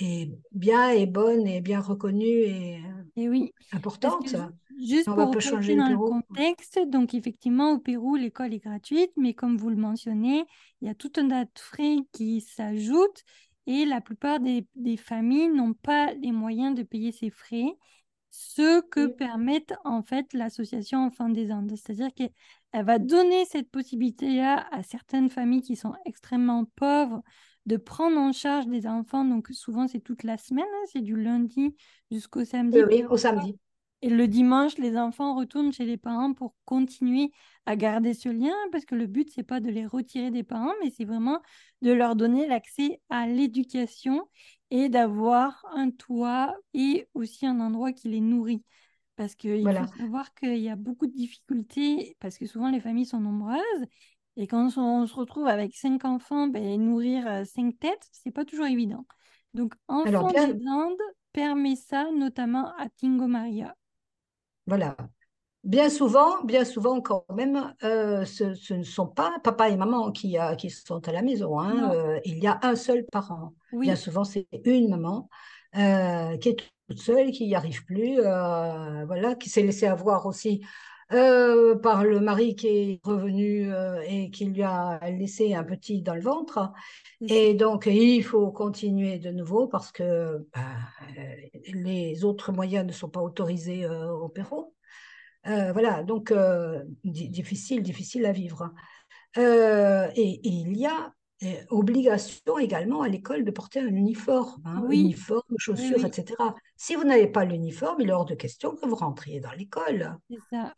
est 0.00 0.30
bien 0.52 0.90
et 0.90 1.06
bonne 1.06 1.46
et 1.46 1.60
bien 1.60 1.80
reconnue 1.80 2.24
et, 2.26 2.80
et 3.16 3.28
oui. 3.28 3.52
importante. 3.72 4.34
Juste 4.82 5.08
on 5.08 5.30
pour 5.30 5.40
changer 5.40 5.76
dans 5.76 5.86
le, 5.86 5.92
le 5.92 5.98
contexte, 5.98 6.80
donc 6.88 7.12
effectivement 7.14 7.72
au 7.72 7.78
Pérou 7.78 8.16
l'école 8.16 8.54
est 8.54 8.58
gratuite, 8.58 9.12
mais 9.16 9.34
comme 9.34 9.58
vous 9.58 9.68
le 9.68 9.76
mentionnez, 9.76 10.46
il 10.80 10.88
y 10.88 10.90
a 10.90 10.94
tout 10.94 11.12
un 11.18 11.28
tas 11.28 11.44
de 11.44 11.50
frais 11.56 11.96
qui 12.12 12.40
s'ajoutent 12.40 13.22
et 13.66 13.84
la 13.84 14.00
plupart 14.00 14.40
des, 14.40 14.66
des 14.74 14.96
familles 14.96 15.50
n'ont 15.50 15.74
pas 15.74 16.14
les 16.14 16.32
moyens 16.32 16.74
de 16.74 16.82
payer 16.82 17.12
ces 17.12 17.30
frais, 17.30 17.76
ce 18.32 18.80
que 18.80 19.06
oui. 19.06 19.12
permettent 19.14 19.74
en 19.84 20.02
fait 20.02 20.32
l'association 20.32 21.04
Enfants 21.04 21.28
des 21.28 21.52
Andes. 21.52 21.72
C'est-à-dire 21.76 22.08
qu'elle 22.14 22.84
va 22.84 22.98
donner 22.98 23.44
cette 23.44 23.70
possibilité-là 23.70 24.66
à 24.72 24.82
certaines 24.82 25.28
familles 25.30 25.62
qui 25.62 25.76
sont 25.76 25.94
extrêmement 26.06 26.64
pauvres 26.76 27.22
de 27.66 27.76
prendre 27.76 28.18
en 28.18 28.32
charge 28.32 28.66
des 28.66 28.86
enfants. 28.86 29.24
Donc 29.24 29.48
souvent, 29.52 29.86
c'est 29.86 30.00
toute 30.00 30.22
la 30.24 30.38
semaine, 30.38 30.64
hein, 30.64 30.84
c'est 30.90 31.02
du 31.02 31.14
lundi 31.14 31.76
jusqu'au 32.10 32.44
samedi. 32.44 32.78
Oui, 32.78 32.84
oui, 32.90 33.04
au 33.04 33.16
samedi. 33.18 33.58
Et 34.02 34.10
le 34.10 34.26
dimanche, 34.26 34.76
les 34.78 34.96
enfants 34.98 35.36
retournent 35.36 35.72
chez 35.72 35.84
les 35.84 35.96
parents 35.96 36.34
pour 36.34 36.56
continuer 36.64 37.30
à 37.66 37.76
garder 37.76 38.14
ce 38.14 38.28
lien, 38.28 38.52
parce 38.72 38.84
que 38.84 38.96
le 38.96 39.06
but, 39.06 39.30
c'est 39.32 39.44
pas 39.44 39.60
de 39.60 39.70
les 39.70 39.86
retirer 39.86 40.32
des 40.32 40.42
parents, 40.42 40.72
mais 40.82 40.90
c'est 40.90 41.04
vraiment 41.04 41.40
de 41.82 41.92
leur 41.92 42.16
donner 42.16 42.48
l'accès 42.48 43.00
à 43.10 43.28
l'éducation 43.28 44.28
et 44.70 44.88
d'avoir 44.88 45.64
un 45.74 45.90
toit 45.90 46.52
et 46.74 47.08
aussi 47.14 47.46
un 47.46 47.60
endroit 47.60 47.92
qui 47.92 48.08
les 48.08 48.20
nourrit. 48.20 48.64
Parce 49.14 49.36
qu'il 49.36 49.62
voilà. 49.62 49.86
faut 49.86 49.98
savoir 49.98 50.34
qu'il 50.34 50.58
y 50.58 50.68
a 50.68 50.76
beaucoup 50.76 51.06
de 51.06 51.12
difficultés, 51.12 52.16
parce 52.18 52.38
que 52.38 52.46
souvent 52.46 52.70
les 52.70 52.80
familles 52.80 53.06
sont 53.06 53.20
nombreuses, 53.20 53.86
et 54.36 54.48
quand 54.48 54.76
on 54.78 55.06
se 55.06 55.14
retrouve 55.14 55.46
avec 55.46 55.76
cinq 55.76 56.04
enfants, 56.04 56.48
ben, 56.48 56.80
nourrir 56.80 57.46
cinq 57.46 57.78
têtes, 57.78 58.08
c'est 58.10 58.32
pas 58.32 58.44
toujours 58.44 58.66
évident. 58.66 59.06
Donc, 59.54 59.74
Enfants 59.86 60.08
Alors, 60.08 60.32
des 60.32 60.66
Andes 60.66 60.96
permet 61.32 61.76
ça, 61.76 62.10
notamment 62.10 62.72
à 62.78 62.88
Tingo 62.88 63.26
Maria. 63.26 63.76
Voilà. 64.66 64.96
Bien 65.64 65.88
souvent, 65.90 66.42
bien 66.42 66.64
souvent 66.64 67.00
quand 67.00 67.24
même, 67.32 67.72
euh, 67.84 68.24
ce, 68.24 68.54
ce, 68.54 68.74
ne 68.74 68.82
sont 68.82 69.06
pas 69.06 69.38
papa 69.44 69.68
et 69.68 69.76
maman 69.76 70.10
qui, 70.10 70.36
a, 70.36 70.56
qui 70.56 70.70
sont 70.70 71.06
à 71.06 71.12
la 71.12 71.22
maison. 71.22 71.60
Hein. 71.60 71.92
Euh, 71.94 72.20
il 72.24 72.38
y 72.38 72.48
a 72.48 72.58
un 72.62 72.74
seul 72.74 73.04
parent. 73.12 73.54
Oui. 73.72 73.86
Bien 73.86 73.94
souvent, 73.94 74.24
c'est 74.24 74.48
une 74.64 74.88
maman 74.88 75.28
euh, 75.76 76.36
qui 76.38 76.48
est 76.48 76.56
toute 76.88 76.98
seule, 76.98 77.30
qui 77.30 77.46
n'y 77.46 77.54
arrive 77.54 77.84
plus, 77.84 78.16
voilà, 78.16 79.36
qui 79.36 79.50
s'est 79.50 79.62
laissée 79.62 79.86
avoir 79.86 80.26
aussi 80.26 80.62
euh, 81.12 81.76
par 81.76 82.04
le 82.04 82.20
mari 82.20 82.56
qui 82.56 82.68
est 82.68 83.00
revenu 83.04 83.72
euh, 83.72 84.00
et 84.06 84.30
qui 84.30 84.46
lui 84.46 84.62
a 84.62 84.98
laissé 85.10 85.54
un 85.54 85.64
petit 85.64 86.00
dans 86.00 86.14
le 86.14 86.22
ventre. 86.22 86.72
Et 87.28 87.54
donc, 87.54 87.86
il 87.86 88.22
faut 88.22 88.50
continuer 88.50 89.18
de 89.18 89.30
nouveau 89.30 89.66
parce 89.66 89.92
que 89.92 90.46
bah, 90.54 90.60
les 91.72 92.24
autres 92.24 92.52
moyens 92.52 92.86
ne 92.86 92.92
sont 92.92 93.10
pas 93.10 93.20
autorisés 93.20 93.84
euh, 93.84 94.10
au 94.10 94.28
Pérou. 94.28 94.74
voilà, 95.44 96.02
donc 96.02 96.32
difficile, 97.04 97.82
difficile 97.82 98.24
à 98.24 98.32
vivre. 98.32 98.70
Et, 99.36 99.40
et, 99.40 100.40
il 100.44 100.76
y 100.76 100.86
a 100.86 101.12
obligation 101.70 102.58
également 102.58 103.02
à 103.02 103.08
l'école 103.08 103.44
de 103.44 103.50
porter 103.50 103.80
un 103.80 103.88
uniforme, 103.88 104.62
hein, 104.64 104.82
oui. 104.86 105.00
uniforme, 105.00 105.42
chaussures, 105.58 105.96
oui, 105.96 106.04
oui. 106.04 106.06
etc. 106.06 106.34
Si 106.84 106.96
vous 106.96 107.04
n'avez 107.04 107.28
pas 107.28 107.44
l'uniforme, 107.44 108.00
il 108.00 108.08
est 108.08 108.12
hors 108.12 108.24
de 108.24 108.34
question 108.34 108.74
que 108.74 108.84
vous 108.88 108.96
rentriez 108.96 109.38
dans 109.38 109.52
l'école. 109.52 110.18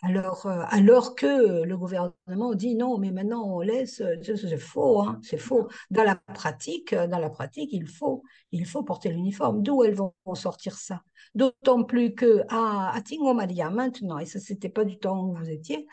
Alors, 0.02 0.44
euh, 0.44 0.62
alors 0.68 1.14
que 1.14 1.62
le 1.62 1.76
gouvernement 1.78 2.54
dit 2.54 2.74
non, 2.74 2.98
mais 2.98 3.10
maintenant 3.10 3.42
on 3.46 3.60
laisse, 3.60 4.02
c'est 4.22 4.58
faux, 4.58 5.00
hein, 5.00 5.18
c'est 5.22 5.38
faux. 5.38 5.66
Dans 5.90 6.04
la 6.04 6.16
pratique, 6.16 6.94
dans 6.94 7.18
la 7.18 7.30
pratique, 7.30 7.70
il 7.72 7.88
faut, 7.88 8.22
il 8.52 8.66
faut 8.66 8.82
porter 8.82 9.08
l'uniforme. 9.08 9.62
D'où 9.62 9.82
elles 9.82 9.94
vont 9.94 10.12
sortir 10.34 10.76
ça? 10.76 11.00
D'autant 11.34 11.84
plus 11.84 12.14
que 12.14 12.42
à, 12.50 12.94
à 12.94 13.00
Tingo 13.00 13.32
Maria 13.32 13.70
maintenant, 13.70 14.18
et 14.18 14.26
ça 14.26 14.40
c'était 14.40 14.68
pas 14.68 14.84
du 14.84 14.98
temps 14.98 15.24
où 15.24 15.34
vous 15.34 15.48
étiez, 15.48 15.86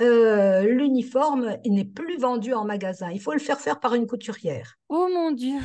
euh, 0.00 0.62
l'uniforme 0.62 1.56
n'est 1.66 1.84
plus 1.84 2.18
vendu 2.18 2.54
en 2.54 2.64
magasin. 2.64 3.10
Il 3.10 3.20
faut 3.20 3.32
le 3.32 3.40
faire 3.40 3.58
faire 3.58 3.80
par 3.80 3.94
une 3.94 4.06
couturière. 4.06 4.76
Oh 4.88 5.08
mon 5.12 5.32
Dieu 5.32 5.58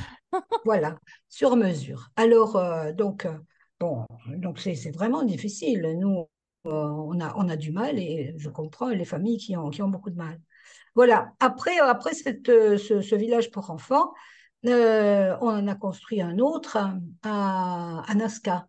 Voilà, 0.66 0.98
sur 1.30 1.56
mesure. 1.56 2.10
Alors, 2.16 2.56
euh, 2.56 2.94
donc, 2.94 3.26
euh, 3.26 3.38
donc 4.28 4.60
c'est 4.60 4.92
vraiment 4.92 5.24
difficile. 5.24 5.98
Nous, 6.00 6.28
on, 6.66 7.20
a, 7.20 7.34
on 7.38 7.50
a 7.50 7.56
du 7.56 7.72
mal 7.72 7.98
et 8.00 8.34
je 8.38 8.50
comprends 8.50 8.90
les 8.90 9.06
familles 9.06 9.38
qui 9.38 9.58
ont, 9.58 9.70
beaucoup 9.90 10.10
de 10.10 10.18
mal. 10.18 10.40
Voilà, 10.96 11.34
après, 11.40 11.78
après 11.80 12.14
ce, 12.14 13.16
village 13.16 13.52
pour 13.52 13.72
enfants, 13.72 14.14
on 14.64 14.70
en 14.70 15.68
a 15.68 15.76
construit 15.76 16.22
un 16.22 16.38
autre 16.40 16.78
à, 17.24 18.04
à 18.08 18.16
Nazca. 18.16 18.68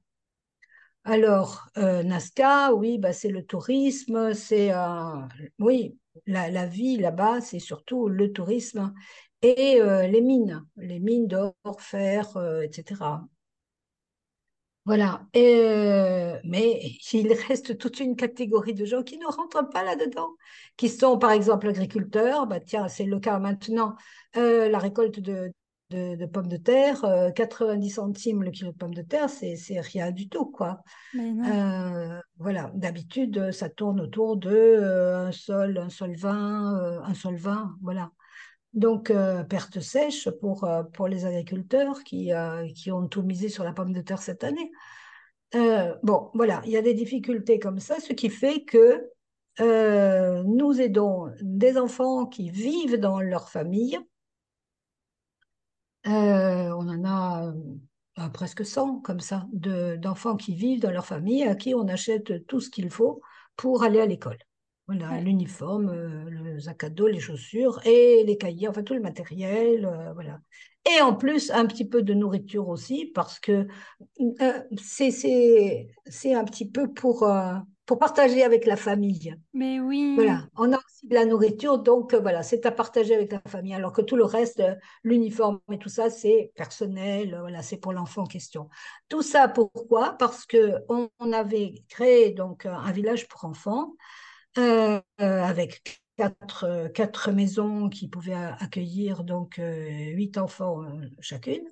Alors, 1.04 1.68
euh, 1.78 2.02
Nazca, 2.04 2.72
oui, 2.74 2.98
bah, 2.98 3.12
c'est 3.12 3.28
le 3.28 3.44
tourisme, 3.44 4.34
c'est 4.34 4.72
euh, 4.72 5.16
oui, 5.58 5.98
la, 6.26 6.48
la 6.48 6.66
vie 6.66 6.96
là-bas, 6.96 7.40
c'est 7.40 7.58
surtout 7.58 8.08
le 8.08 8.32
tourisme 8.32 8.94
et 9.42 9.80
euh, 9.80 10.06
les 10.06 10.20
mines, 10.20 10.64
les 10.76 11.00
mines 11.00 11.26
d'or, 11.26 11.54
fer, 11.78 12.28
etc. 12.62 13.00
Voilà. 14.84 15.26
Et, 15.32 16.34
mais 16.44 16.80
il 17.12 17.32
reste 17.48 17.78
toute 17.78 18.00
une 18.00 18.16
catégorie 18.16 18.74
de 18.74 18.84
gens 18.84 19.02
qui 19.02 19.16
ne 19.18 19.26
rentrent 19.26 19.68
pas 19.70 19.84
là-dedans, 19.84 20.30
qui 20.76 20.88
sont 20.88 21.18
par 21.18 21.30
exemple 21.30 21.68
agriculteurs. 21.68 22.46
Bah, 22.46 22.60
tiens, 22.60 22.88
c'est 22.88 23.04
le 23.04 23.20
cas 23.20 23.38
maintenant. 23.38 23.94
la 24.34 24.78
récolte 24.78 25.20
de, 25.20 25.52
de, 25.92 26.16
de, 26.16 26.26
pommes 26.26 26.48
de 26.48 26.56
terre, 26.56 27.04
euh, 27.04 27.30
90 27.30 27.90
centimes 27.90 28.42
le 28.42 28.50
kilo 28.50 28.72
de 28.72 28.76
pommes 28.76 28.94
de 28.94 29.02
terre, 29.02 29.28
c'est 29.28 29.80
rien 29.80 30.10
du 30.10 30.28
tout, 30.28 30.46
quoi. 30.46 30.82
Euh, 31.14 32.20
voilà, 32.38 32.70
d'habitude, 32.74 33.52
ça 33.52 33.68
tourne 33.68 34.00
autour 34.00 34.36
de 34.36 34.50
euh, 34.50 35.26
un 35.26 35.32
sol, 35.32 35.78
un 35.78 35.90
sol 35.90 36.14
20, 36.16 37.02
un 37.04 37.14
sol 37.14 37.36
20, 37.36 37.76
voilà. 37.82 38.10
Donc, 38.72 39.10
euh, 39.10 39.44
perte 39.44 39.80
sèche 39.80 40.30
pour, 40.30 40.64
euh, 40.64 40.82
les 41.08 41.26
agriculteurs 41.26 42.02
qui, 42.04 42.32
euh, 42.32 42.66
qui 42.74 42.90
ont 42.90 43.06
tout 43.06 43.22
misé 43.22 43.48
sur 43.48 43.64
la 43.64 43.72
pomme 43.72 43.92
de 43.92 44.00
terre 44.00 44.22
cette 44.22 44.44
année. 44.44 44.70
bon, 46.02 46.30
voilà, 46.34 46.62
il 46.64 46.72
y 46.72 46.76
a 46.78 46.82
des 46.82 46.94
difficultés 46.94 47.58
comme 47.58 47.78
ça, 47.78 48.00
ce 48.00 48.14
qui 48.14 48.30
fait 48.30 48.64
que 48.64 49.10
nous 49.58 50.80
aidons 50.80 51.30
des 51.42 51.76
enfants 51.76 52.26
qui 52.26 52.50
vivent 52.50 52.98
dans 52.98 53.20
leur 53.20 53.50
famille. 53.50 53.98
on 56.06 56.88
en 56.88 57.04
a 57.04 57.52
presque 58.32 58.64
100 58.64 59.00
comme 59.00 59.20
ça, 59.20 59.46
d'enfants 59.52 60.36
qui 60.36 60.54
vivent 60.54 60.80
dans 60.80 60.90
leur 60.90 61.06
famille, 61.06 61.44
à 61.44 61.54
qui 61.54 61.74
on 61.74 61.86
achète 61.88 62.46
tout 62.46 62.60
ce 62.60 62.70
qu'il 62.70 62.90
faut 62.90 63.20
pour 63.56 63.82
aller 63.82 64.00
à 64.00 64.06
l'école. 64.06 64.38
Voilà, 64.88 65.20
l'uniforme, 65.20 65.90
euh, 65.90 66.24
le 66.28 66.60
sac 66.60 66.84
à 66.84 66.90
dos, 66.90 67.06
les 67.06 67.20
chaussures 67.20 67.80
et 67.84 68.24
les 68.24 68.36
cahiers, 68.36 68.68
enfin 68.68 68.82
tout 68.82 68.94
le 68.94 69.00
matériel, 69.00 69.86
euh, 69.86 70.12
voilà. 70.12 70.40
Et 70.84 71.00
en 71.00 71.14
plus, 71.14 71.52
un 71.52 71.66
petit 71.66 71.88
peu 71.88 72.02
de 72.02 72.12
nourriture 72.12 72.68
aussi, 72.68 73.06
parce 73.14 73.38
que 73.38 73.68
euh, 74.40 74.52
c'est 74.76 76.34
un 76.34 76.44
petit 76.44 76.68
peu 76.68 76.92
pour, 76.92 77.24
pour 77.86 77.98
partager 78.00 78.42
avec 78.42 78.66
la 78.66 78.74
famille. 78.74 79.36
Mais 79.54 79.78
oui. 79.78 80.16
Voilà, 80.16 80.48
on 80.56 80.72
a 80.72 80.76
aussi 80.76 81.06
de 81.06 81.14
la 81.14 81.24
nourriture, 81.24 81.78
donc 81.78 82.14
voilà, 82.14 82.42
c'est 82.42 82.66
à 82.66 82.72
partager 82.72 83.14
avec 83.14 83.30
la 83.30 83.40
famille, 83.46 83.74
alors 83.74 83.92
que 83.92 84.02
tout 84.02 84.16
le 84.16 84.24
reste, 84.24 84.60
l'uniforme 85.04 85.60
et 85.70 85.78
tout 85.78 85.88
ça, 85.88 86.10
c'est 86.10 86.50
personnel, 86.56 87.36
voilà, 87.38 87.62
c'est 87.62 87.76
pour 87.76 87.92
l'enfant 87.92 88.22
en 88.22 88.26
question. 88.26 88.68
Tout 89.08 89.22
ça, 89.22 89.46
pourquoi? 89.46 90.16
Parce 90.18 90.44
que 90.44 90.80
on, 90.88 91.08
on 91.20 91.32
avait 91.32 91.84
créé 91.88 92.32
donc 92.32 92.66
un 92.66 92.90
village 92.90 93.28
pour 93.28 93.44
enfants 93.44 93.94
euh, 94.58 95.00
avec 95.18 96.02
quatre, 96.16 96.88
quatre, 96.94 97.32
maisons 97.32 97.88
qui 97.88 98.08
pouvaient 98.08 98.34
accueillir 98.34 99.24
donc 99.24 99.58
euh, 99.58 100.10
huit 100.10 100.36
enfants 100.36 100.82
euh, 100.84 101.08
chacune. 101.20 101.64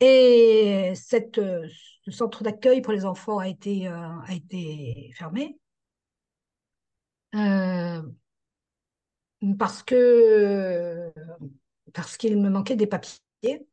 Et 0.00 0.94
ce 0.96 2.10
centre 2.10 2.42
d'accueil 2.42 2.82
pour 2.82 2.92
les 2.92 3.04
enfants 3.04 3.38
a 3.38 3.48
été, 3.48 3.86
a 3.86 4.24
été 4.30 5.12
fermé 5.16 5.58
parce 9.58 9.82
que 9.82 11.12
parce 11.94 12.16
qu'il 12.16 12.40
me 12.40 12.50
manquait 12.50 12.76
des 12.76 12.86
papiers. 12.86 13.66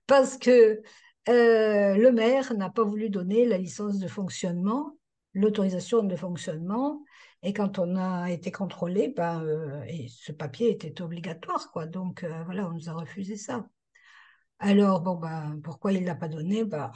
parce 0.06 0.38
que 0.38 0.82
euh, 1.28 1.96
le 1.96 2.12
maire 2.12 2.54
n'a 2.54 2.70
pas 2.70 2.84
voulu 2.84 3.10
donner 3.10 3.44
la 3.44 3.58
licence 3.58 3.98
de 3.98 4.08
fonctionnement, 4.08 4.96
l'autorisation 5.34 6.02
de 6.02 6.16
fonctionnement. 6.16 7.04
Et 7.42 7.52
quand 7.52 7.78
on 7.78 7.96
a 7.96 8.30
été 8.30 8.50
contrôlé, 8.50 9.08
ben, 9.16 9.42
euh, 9.42 9.82
et 9.86 10.08
ce 10.08 10.32
papier 10.32 10.70
était 10.70 11.00
obligatoire, 11.02 11.70
quoi. 11.70 11.86
Donc 11.86 12.24
euh, 12.24 12.42
voilà, 12.44 12.68
on 12.68 12.72
nous 12.72 12.88
a 12.88 12.92
refusé 12.92 13.36
ça. 13.36 13.68
Alors, 14.58 15.02
bon, 15.02 15.14
ben, 15.16 15.60
pourquoi 15.62 15.92
il 15.92 16.00
ne 16.00 16.06
l'a 16.06 16.16
pas 16.16 16.28
donné? 16.28 16.64
Ben, 16.64 16.90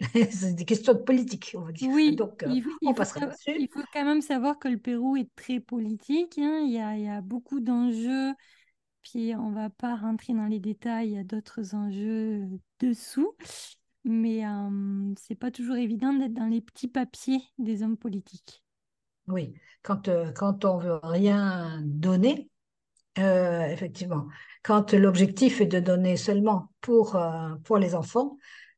C'est 0.30 0.54
des 0.54 0.64
questions 0.64 0.94
de 0.94 0.98
politique, 0.98 1.54
on 1.56 1.60
va 1.62 1.72
dire. 1.72 1.90
Oui, 1.90 2.16
Donc, 2.16 2.44
il, 2.48 2.64
on 2.82 2.94
faut 2.94 3.82
quand 3.92 4.04
même 4.04 4.22
savoir 4.22 4.58
que 4.58 4.68
le 4.68 4.78
Pérou 4.78 5.16
est 5.16 5.28
très 5.36 5.60
politique. 5.60 6.38
Hein. 6.38 6.60
Il, 6.64 6.72
y 6.72 6.78
a, 6.78 6.96
il, 6.96 7.04
y 7.04 7.08
a, 7.08 7.20
beaucoup 7.20 7.60
d'enjeux 7.60 8.32
puis 9.02 9.34
on 9.34 9.50
va 9.50 9.70
pas 9.70 9.96
rentrer 9.96 10.32
dans 10.32 10.46
les 10.46 10.60
détails, 10.60 11.08
il 11.08 11.14
y 11.14 11.18
a 11.18 11.24
d'autres 11.24 11.74
enjeux 11.74 12.46
dessous, 12.78 13.34
mais 14.04 14.46
euh, 14.46 15.12
c'est 15.18 15.34
pas 15.34 15.50
toujours 15.50 15.76
évident 15.76 16.12
d'être 16.12 16.34
dans 16.34 16.46
les 16.46 16.60
petits 16.60 16.88
papiers 16.88 17.42
des 17.58 17.82
hommes 17.82 17.96
politiques. 17.96 18.62
Oui, 19.28 19.54
quand, 19.82 20.08
euh, 20.08 20.32
quand 20.32 20.64
on 20.64 20.78
veut 20.78 20.98
rien 21.02 21.80
donner, 21.84 22.50
euh, 23.18 23.66
effectivement, 23.66 24.26
quand 24.62 24.92
l'objectif 24.92 25.60
est 25.60 25.66
de 25.66 25.80
donner 25.80 26.16
seulement 26.16 26.70
pour, 26.80 27.16
euh, 27.16 27.54
pour 27.64 27.78
les 27.78 27.94
enfants, 27.94 28.36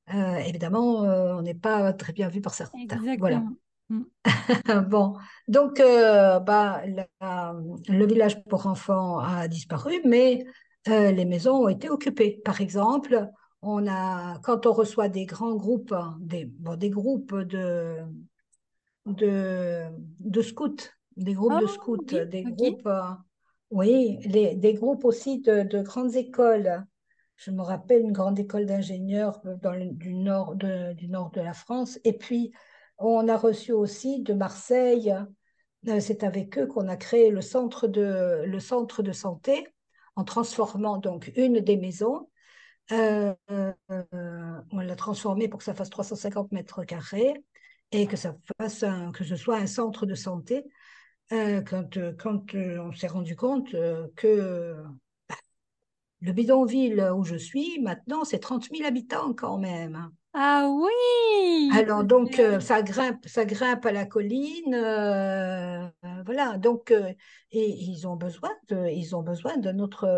évidemment, 0.09 1.03
on 1.03 1.43
n'est 1.43 1.55
pas 1.55 1.93
très 1.95 2.13
bien 2.13 2.29
vu 2.29 2.43
par 2.43 2.53
certains. 2.53 2.79
Exactement. 2.81 3.17
Voilà. 3.19 3.43
Mm. 3.93 4.05
bon, 4.89 5.17
donc 5.49 5.81
euh, 5.81 6.41
bah, 6.41 6.83
le 6.87 8.07
village 8.07 8.43
pour 8.45 8.67
enfants 8.67 9.19
a 9.19 9.49
disparu, 9.49 10.01
mais 10.05 10.45
euh, 10.89 11.11
les 11.11 11.25
maisons 11.25 11.65
ont 11.65 11.69
été 11.69 11.91
occupées. 11.91 12.41
Par 12.45 12.61
exemple, 12.61 13.29
on 13.61 13.87
a, 13.87 14.39
quand 14.43 14.67
on 14.67 14.73
reçoit 14.73 15.09
des 15.09 15.27
grands 15.27 15.55
groupes, 15.55 15.95
des, 16.21 16.47
bon, 16.47 16.77
des 16.77 16.91
groupes 16.91 17.35
de, 17.35 17.99
de, 19.07 19.85
de 20.21 20.43
scouts, 20.43 20.89
des 21.17 21.35
groupes 21.35 21.61
de 21.61 21.67
ah, 21.67 21.73
scouts, 21.73 21.97
des 21.97 22.43
groupes, 22.45 22.87
euh, 22.87 23.03
oui, 23.71 24.19
les, 24.25 24.55
des 24.55 24.75
groupes 24.75 25.05
aussi 25.05 25.41
de, 25.41 25.63
de, 25.63 25.83
grandes 25.83 26.17
écoles. 26.17 26.85
Je 27.37 27.51
me 27.51 27.63
rappelle 27.63 28.03
une 28.03 28.13
grande 28.13 28.39
école 28.39 28.67
d'ingénieurs 28.67 29.41
du 29.75 30.15
nord 30.15 30.55
de, 30.55 30.93
du 30.95 31.09
nord 31.09 31.31
de 31.31 31.41
la 31.41 31.55
France, 31.55 31.99
et 32.05 32.13
puis 32.13 32.53
on 33.03 33.29
a 33.29 33.37
reçu 33.37 33.73
aussi 33.73 34.21
de 34.21 34.33
Marseille, 34.35 35.15
euh, 35.89 36.01
c'est 36.01 36.23
avec 36.23 36.59
eux 36.59 36.67
qu'on 36.67 36.89
a 36.89 36.97
créé 36.97 37.31
le 37.31 37.41
centre, 37.41 37.89
de, 37.89 39.13
santé 39.13 39.67
en 40.17 40.25
transformant 40.25 40.99
donc 40.99 41.33
une 41.37 41.61
des 41.61 41.77
maisons. 41.77 42.29
Euh, 42.93 43.35
euh, 43.51 43.73
on 44.71 44.81
l'a 44.81 44.97
transformée 44.97 45.49
pour 45.49 45.59
que 45.59 45.65
ça 45.65 45.75
fasse 45.75 45.91
350 45.91 46.53
mètres 46.53 46.85
carrés 46.85 47.35
et 47.91 48.07
que, 48.07 48.17
ça 48.17 48.37
fasse 48.61 48.85
ce 49.25 49.37
soit 49.37 49.57
un 49.57 49.67
centre 49.67 50.07
de 50.07 50.15
santé. 50.15 50.65
quand, 51.31 51.99
quand 52.19 52.55
on 52.55 52.93
s'est 52.93 53.07
rendu 53.07 53.37
compte 53.37 53.75
que 54.17 54.77
bah, 55.29 55.37
le 56.21 56.33
bidonville 56.33 57.01
où 57.17 57.25
je 57.25 57.37
suis, 57.37 57.81
maintenant, 57.81 58.25
c'est 58.25 58.39
30 58.41 58.69
000 58.71 58.87
habitants 58.87 59.35
quand 59.35 59.59
même. 59.59 60.11
Ah 60.35 60.67
oui 60.71 61.71
Alors 61.75 62.05
donc 62.05 62.39
euh, 62.39 62.59
ça 62.59 62.81
grimpe, 62.81 63.27
ça 63.27 63.45
grimpe 63.45 63.85
à 63.85 63.93
la 63.93 64.07
colline, 64.07 64.75
euh, 64.75 65.87
voilà. 66.25 66.57
Donc 66.57 66.91
euh, 66.91 67.13
et 67.51 67.69
ils 67.69 68.07
ont 68.07 68.17
besoin 68.17 68.51
de, 68.69 68.89
ils 68.89 69.15
ont 69.15 69.23
besoin 69.23 69.59
d'un 69.59 69.79
autre, 69.79 70.09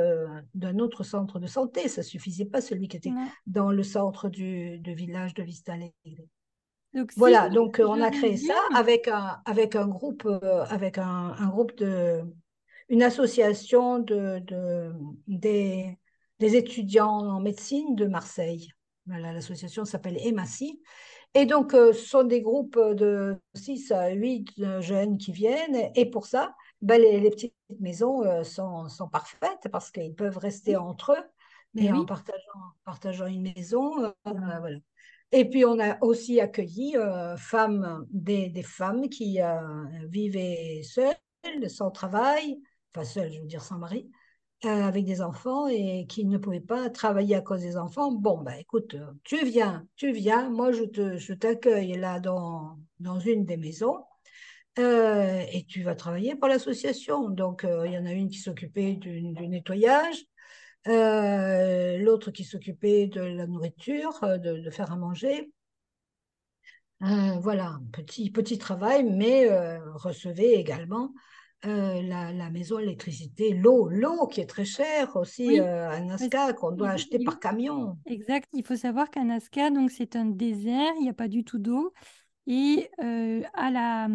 d'un 0.54 0.78
autre 0.78 1.02
centre 1.02 1.40
de 1.40 1.48
santé. 1.48 1.88
Ça 1.88 2.04
suffisait 2.04 2.44
pas 2.44 2.60
celui 2.60 2.86
qui 2.86 2.96
était 2.96 3.12
dans 3.48 3.72
le 3.72 3.82
centre 3.82 4.28
du, 4.28 4.80
village 4.86 5.34
de 5.34 5.42
Vista 5.42 5.72
Alegre. 5.72 6.22
Donc, 6.92 7.10
voilà, 7.16 7.48
donc 7.48 7.82
on 7.84 8.00
a 8.00 8.10
créé 8.10 8.36
ça 8.36 8.54
avec 8.72 9.08
un, 9.08 9.42
avec 9.46 9.74
un 9.74 9.88
groupe, 9.88 10.28
avec 10.68 10.98
un, 10.98 11.34
groupe 11.48 11.76
de, 11.76 12.22
une 12.88 13.02
association 13.02 13.98
de, 13.98 14.38
de 14.44 14.92
des, 15.26 15.98
des 16.38 16.54
étudiants 16.54 17.18
en 17.18 17.40
médecine 17.40 17.96
de 17.96 18.06
Marseille. 18.06 18.68
L'association 19.06 19.84
s'appelle 19.84 20.18
EMACI. 20.18 20.80
Et 21.34 21.46
donc, 21.46 21.74
euh, 21.74 21.92
ce 21.92 22.06
sont 22.06 22.22
des 22.22 22.40
groupes 22.40 22.78
de 22.78 23.36
6 23.54 23.90
à 23.90 24.10
8 24.10 24.52
euh, 24.60 24.80
jeunes 24.80 25.18
qui 25.18 25.32
viennent. 25.32 25.90
Et 25.96 26.08
pour 26.08 26.26
ça, 26.26 26.54
ben, 26.80 27.00
les, 27.00 27.30
petites 27.30 27.54
maisons 27.80 28.24
euh, 28.24 28.44
sont, 28.44 28.88
sont, 28.88 29.08
parfaites 29.08 29.68
parce 29.72 29.90
qu'ils 29.90 30.14
peuvent 30.14 30.38
rester 30.38 30.76
entre 30.76 31.12
eux 31.12 31.24
et 31.76 31.90
en 31.90 32.04
partageant, 32.04 32.60
partageant, 32.84 33.26
une 33.26 33.52
maison. 33.56 34.14
voilà. 34.24 34.78
Et 35.32 35.50
puis, 35.50 35.64
on 35.64 35.80
a 35.80 35.98
aussi 36.02 36.40
accueilli 36.40 36.96
femmes, 37.36 38.06
des, 38.10 38.48
des, 38.48 38.62
femmes 38.62 39.08
qui 39.08 39.40
vivaient 40.08 40.82
seules, 40.84 41.16
sans 41.68 41.90
travail, 41.90 42.60
enfin 42.94 43.04
seules, 43.04 43.32
je 43.32 43.40
veux 43.40 43.46
dire 43.46 43.64
sans 43.64 43.78
mari, 43.78 44.08
avec 44.62 45.04
des 45.04 45.20
enfants 45.20 45.66
et 45.68 46.06
qui 46.08 46.24
ne 46.24 46.38
pouvaient 46.38 46.60
pas 46.60 46.90
travailler 46.90 47.36
à 47.36 47.40
cause 47.40 47.60
des 47.60 47.76
enfants. 47.76 48.12
Bon, 48.12 48.40
ben 48.40 48.54
écoute, 48.54 48.96
tu 49.22 49.44
viens, 49.44 49.86
tu 49.96 50.12
viens, 50.12 50.48
moi 50.50 50.72
je 50.72 50.84
je 51.18 51.34
t'accueille 51.34 51.96
là 51.98 52.20
dans, 52.20 52.78
dans 53.00 53.18
une 53.18 53.44
des 53.44 53.56
maisons 53.56 54.04
euh, 54.78 55.44
et 55.52 55.64
tu 55.64 55.82
vas 55.82 55.94
travailler 55.94 56.34
pour 56.34 56.48
l'association. 56.48 57.28
Donc 57.28 57.64
euh, 57.64 57.86
il 57.86 57.92
y 57.92 57.98
en 57.98 58.06
a 58.06 58.12
une 58.12 58.28
qui 58.28 58.38
s'occupait 58.38 58.94
du, 58.94 59.22
nettoyage, 59.22 60.16
l'autre 60.86 62.30
qui 62.30 62.44
s'occupait 62.44 63.06
de 63.06 63.20
la 63.20 63.46
nourriture, 63.46 64.18
de, 64.22 64.60
de 64.60 64.70
faire 64.70 64.92
à 64.92 64.96
manger. 64.96 65.52
voilà, 67.00 67.78
petit, 67.92 68.30
petit 68.30 68.58
travail, 68.58 69.04
mais 69.04 69.48
recevait 69.94 70.54
également 70.54 71.12
euh, 71.66 72.02
la, 72.02 72.50
maison, 72.50 72.78
l'électricité, 72.78 73.54
l'eau, 73.54 73.88
l'eau 73.88 74.26
qui 74.26 74.40
est 74.40 74.46
très 74.46 74.64
chère 74.64 75.16
aussi 75.16 75.60
euh, 75.60 75.90
à 75.90 76.00
Nazca, 76.00 76.52
qu'on 76.52 76.72
doit 76.72 76.90
acheter 76.90 77.18
par 77.24 77.40
camion. 77.40 77.96
Exact, 78.06 78.48
il 78.52 78.64
faut 78.64 78.76
savoir 78.76 79.10
qu'à 79.10 79.24
Nazca, 79.24 79.70
donc 79.70 79.90
c'est 79.90 80.16
un 80.16 80.26
désert, 80.26 80.92
il 80.98 81.02
n'y 81.02 81.08
a 81.08 81.14
pas 81.14 81.28
du 81.28 81.44
tout 81.44 81.58
d'eau. 81.58 81.92
Et 82.46 82.90
euh, 83.02 83.42
à, 83.54 83.70
la, 83.70 84.08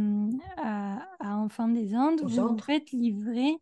à, 0.58 1.38
Enfants 1.38 1.68
des 1.68 1.96
Andes, 1.96 2.22
vous 2.24 2.58
faites 2.60 2.92
livrer 2.92 3.56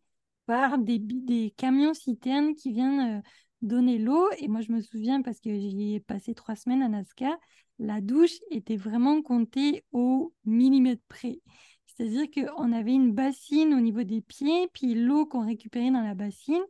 par 0.46 0.78
des, 0.78 0.98
des 0.98 1.54
camions 1.56 1.94
citernes 1.94 2.54
qui 2.54 2.72
viennent 2.72 3.22
donner 3.62 3.98
l'eau. 3.98 4.28
Et 4.38 4.48
moi, 4.48 4.60
je 4.60 4.72
me 4.72 4.80
souviens, 4.80 5.22
parce 5.22 5.40
que 5.40 5.50
j'y 5.58 5.94
ai 5.94 6.00
passé 6.00 6.34
trois 6.34 6.56
semaines 6.56 6.82
à 6.82 6.88
Nazca, 6.88 7.38
la 7.78 8.00
douche 8.00 8.38
était 8.50 8.76
vraiment 8.76 9.22
comptée 9.22 9.84
au 9.92 10.32
millimètre 10.44 11.02
près. 11.08 11.40
C'est-à-dire 11.98 12.26
qu'on 12.30 12.72
avait 12.72 12.94
une 12.94 13.12
bassine 13.12 13.74
au 13.74 13.80
niveau 13.80 14.04
des 14.04 14.20
pieds, 14.20 14.68
puis 14.72 14.94
l'eau 14.94 15.26
qu'on 15.26 15.44
récupérait 15.44 15.90
dans 15.90 16.00
la 16.00 16.14
bassine, 16.14 16.62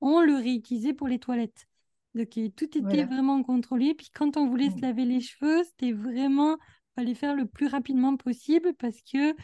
on 0.00 0.20
le 0.20 0.36
réutilisait 0.36 0.94
pour 0.94 1.08
les 1.08 1.18
toilettes. 1.18 1.66
Donc 2.14 2.30
tout 2.56 2.64
était 2.64 2.80
Voilà. 2.80 3.06
vraiment 3.06 3.42
contrôlé. 3.42 3.94
Puis 3.94 4.10
quand 4.14 4.36
on 4.36 4.46
voulait 4.48 4.70
se 4.70 4.80
laver 4.80 5.04
les 5.04 5.20
cheveux, 5.20 5.62
c'était 5.64 5.92
vraiment, 5.92 6.56
fallait 6.94 7.14
faire 7.14 7.34
le 7.34 7.46
plus 7.46 7.66
rapidement 7.66 8.16
possible 8.16 8.72
parce 8.74 9.00
que 9.02 9.34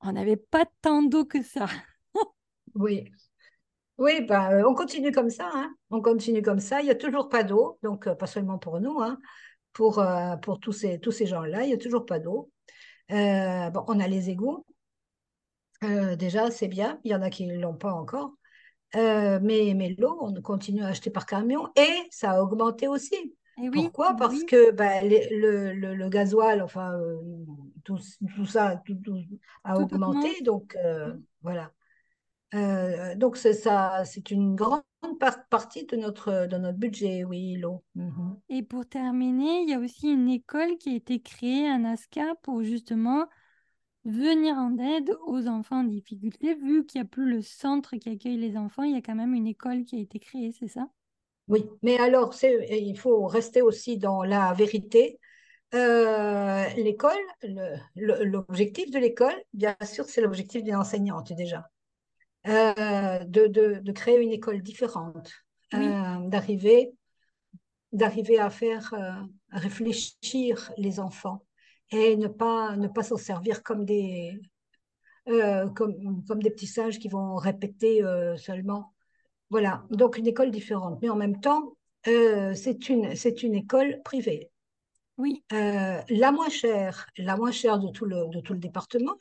on 0.00 0.12
n'avait 0.12 0.36
pas 0.36 0.66
tant 0.82 1.02
d'eau 1.02 1.24
que 1.24 1.42
ça. 1.42 1.66
Oui. 2.74 3.10
Oui, 3.98 4.22
ben, 4.22 4.50
euh, 4.50 4.68
on 4.68 4.74
continue 4.74 5.12
comme 5.12 5.30
ça, 5.30 5.48
hein. 5.54 5.72
On 5.90 6.02
continue 6.02 6.42
comme 6.42 6.58
ça. 6.58 6.80
Il 6.80 6.86
n'y 6.86 6.90
a 6.90 6.96
toujours 6.96 7.28
pas 7.28 7.44
d'eau, 7.44 7.78
donc 7.84 8.08
euh, 8.08 8.14
pas 8.16 8.26
seulement 8.26 8.58
pour 8.58 8.80
nous, 8.80 9.00
hein, 9.00 9.18
pour, 9.72 10.00
euh, 10.00 10.36
pour 10.38 10.58
tous 10.58 10.72
ces, 10.72 10.98
tous 10.98 11.12
ces 11.12 11.26
gens-là, 11.26 11.62
il 11.62 11.68
n'y 11.68 11.74
a 11.74 11.78
toujours 11.78 12.04
pas 12.04 12.18
d'eau. 12.18 12.50
Bon, 13.08 13.84
on 13.86 14.00
a 14.00 14.08
les 14.08 14.30
égouts. 14.30 14.64
Euh, 15.84 16.16
déjà, 16.16 16.50
c'est 16.50 16.68
bien. 16.68 17.00
Il 17.04 17.10
y 17.12 17.14
en 17.14 17.22
a 17.22 17.30
qui 17.30 17.46
ne 17.46 17.58
l'ont 17.58 17.74
pas 17.76 17.92
encore. 17.92 18.34
Euh, 18.96 19.40
mais 19.42 19.74
mais 19.76 19.94
l'eau, 19.98 20.18
on 20.22 20.34
continue 20.42 20.82
à 20.84 20.88
acheter 20.88 21.10
par 21.10 21.26
camion 21.26 21.68
et 21.76 21.88
ça 22.10 22.32
a 22.32 22.42
augmenté 22.42 22.88
aussi. 22.88 23.36
Et 23.56 23.68
oui, 23.68 23.92
Pourquoi? 23.92 24.14
bah 24.16 24.28
Parce 24.28 24.28
oui. 24.28 24.44
que 24.44 24.70
ben, 24.72 25.08
les- 25.08 25.28
le, 25.38 25.72
le, 25.74 25.94
le 25.94 26.08
gasoil, 26.10 26.62
enfin, 26.62 26.92
euh, 26.94 27.18
tout, 27.84 27.98
tout 28.36 28.46
ça 28.46 28.82
tout, 28.86 28.96
tout 28.96 29.18
a 29.64 29.78
Tout 29.78 29.80
augmenté. 29.80 30.42
Donc, 30.42 30.76
euh, 30.76 31.14
voilà. 31.42 31.72
Donc, 33.16 33.36
c'est 33.36 33.54
ça, 33.54 34.04
c'est 34.04 34.30
une 34.30 34.54
grande 34.56 34.82
par- 35.20 35.46
partie 35.48 35.86
de 35.86 35.96
notre, 35.96 36.46
de 36.46 36.56
notre 36.56 36.78
budget, 36.78 37.24
oui, 37.24 37.56
l'eau. 37.56 37.82
Mhm. 37.94 38.40
Et 38.48 38.62
pour 38.62 38.86
terminer, 38.88 39.62
il 39.62 39.70
y 39.70 39.74
a 39.74 39.78
aussi 39.78 40.08
une 40.12 40.28
école 40.28 40.76
qui 40.78 40.90
a 40.90 40.96
été 40.96 41.20
créée 41.20 41.68
à 41.68 41.78
Nazca 41.78 42.34
pour 42.42 42.62
justement 42.62 43.26
venir 44.04 44.54
en 44.56 44.78
aide 44.78 45.16
aux 45.26 45.46
enfants 45.48 45.80
en 45.80 45.84
difficulté. 45.84 46.54
Vu 46.54 46.86
qu'il 46.86 47.00
n'y 47.00 47.06
a 47.06 47.08
plus 47.10 47.28
le 47.30 47.42
centre 47.42 47.96
qui 47.96 48.08
accueille 48.10 48.36
les 48.38 48.56
enfants, 48.56 48.82
il 48.84 48.94
y 48.94 48.96
a 48.98 49.02
quand 49.02 49.14
même 49.14 49.34
une 49.34 49.46
école 49.46 49.84
qui 49.84 49.96
a 49.96 50.00
été 50.00 50.18
créée, 50.20 50.52
c'est 50.52 50.68
ça? 50.68 50.88
Oui, 51.48 51.66
mais 51.82 51.98
alors, 51.98 52.32
c'est, 52.34 52.66
il 52.80 52.98
faut 52.98 53.26
rester 53.26 53.60
aussi 53.62 53.98
dans 53.98 54.22
la 54.22 54.54
vérité. 54.54 55.20
Euh, 55.74 56.66
l'école, 56.76 57.18
le- 57.42 57.76
le- 57.96 58.24
l'objectif 58.24 58.90
de 58.90 58.98
l'école, 58.98 59.34
bien 59.54 59.76
sûr, 59.84 60.06
c'est 60.06 60.20
l'objectif 60.22 60.62
d'une 60.64 60.76
enseignante 60.76 61.32
déjà. 61.34 61.70
Euh, 62.48 63.20
de, 63.24 63.46
de, 63.48 63.80
de 63.80 63.92
créer 63.92 64.18
une 64.20 64.32
école 64.32 64.62
différente, 64.62 65.32
Oui, 65.72 65.98
euh, 65.98 66.28
d'arriver, 66.28 66.94
d'arriver 67.92 68.38
à 68.38 68.50
faire 68.50 68.92
euh, 68.94 69.12
réfléchir 69.52 70.72
les 70.78 71.00
enfants 71.00 71.44
et 71.94 72.16
ne 72.16 72.26
pas, 72.26 72.76
ne 72.76 72.88
pas 72.88 73.04
s'en 73.04 73.16
servir 73.16 73.62
comme 73.62 73.84
des, 73.84 74.40
euh, 75.28 75.68
comme, 75.68 76.24
comme 76.26 76.42
des 76.42 76.50
petits 76.50 76.66
singes 76.66 76.98
qui 76.98 77.08
vont 77.08 77.36
répéter 77.36 78.02
euh, 78.02 78.36
seulement. 78.36 78.92
Voilà, 79.48 79.84
donc 79.90 80.18
une 80.18 80.26
école 80.26 80.50
différente. 80.50 80.98
Mais 81.00 81.08
en 81.08 81.16
même 81.16 81.40
temps, 81.40 81.76
euh, 82.08 82.52
c'est 82.54 82.88
une, 82.88 83.14
c'est 83.14 83.42
une 83.42 83.54
école 83.54 84.00
privée. 84.04 84.50
oui, 85.16 85.44
la 85.50 86.32
moins 86.32 86.48
chère, 86.48 87.06
la 87.16 87.36
moins 87.36 87.52
chère 87.52 87.78
de 87.78 87.88
tout 87.88 88.04
le, 88.04 88.28
de 88.28 88.40
tout 88.40 88.54
le 88.54 88.58
département, 88.58 89.14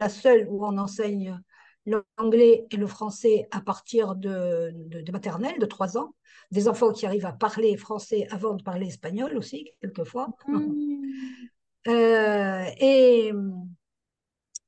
la 0.00 0.08
seule 0.08 0.48
où 0.48 0.64
on 0.64 0.78
enseigne 0.78 1.38
l'anglais 1.84 2.66
et 2.70 2.76
le 2.76 2.86
français 2.86 3.46
à 3.50 3.60
partir 3.60 4.14
de, 4.14 4.70
de, 4.74 5.02
de 5.02 5.12
maternelle, 5.12 5.58
de 5.58 5.66
3 5.66 5.98
ans. 5.98 6.14
Des 6.50 6.68
enfants 6.68 6.92
qui 6.92 7.04
arrivent 7.04 7.26
à 7.26 7.32
parler 7.32 7.76
français 7.76 8.26
avant 8.30 8.54
de 8.54 8.62
parler 8.62 8.86
espagnol 8.86 9.36
aussi, 9.36 9.70
quelquefois. 9.82 10.28
Hmm. 10.46 10.72
Euh, 11.88 12.64
et, 12.80 13.32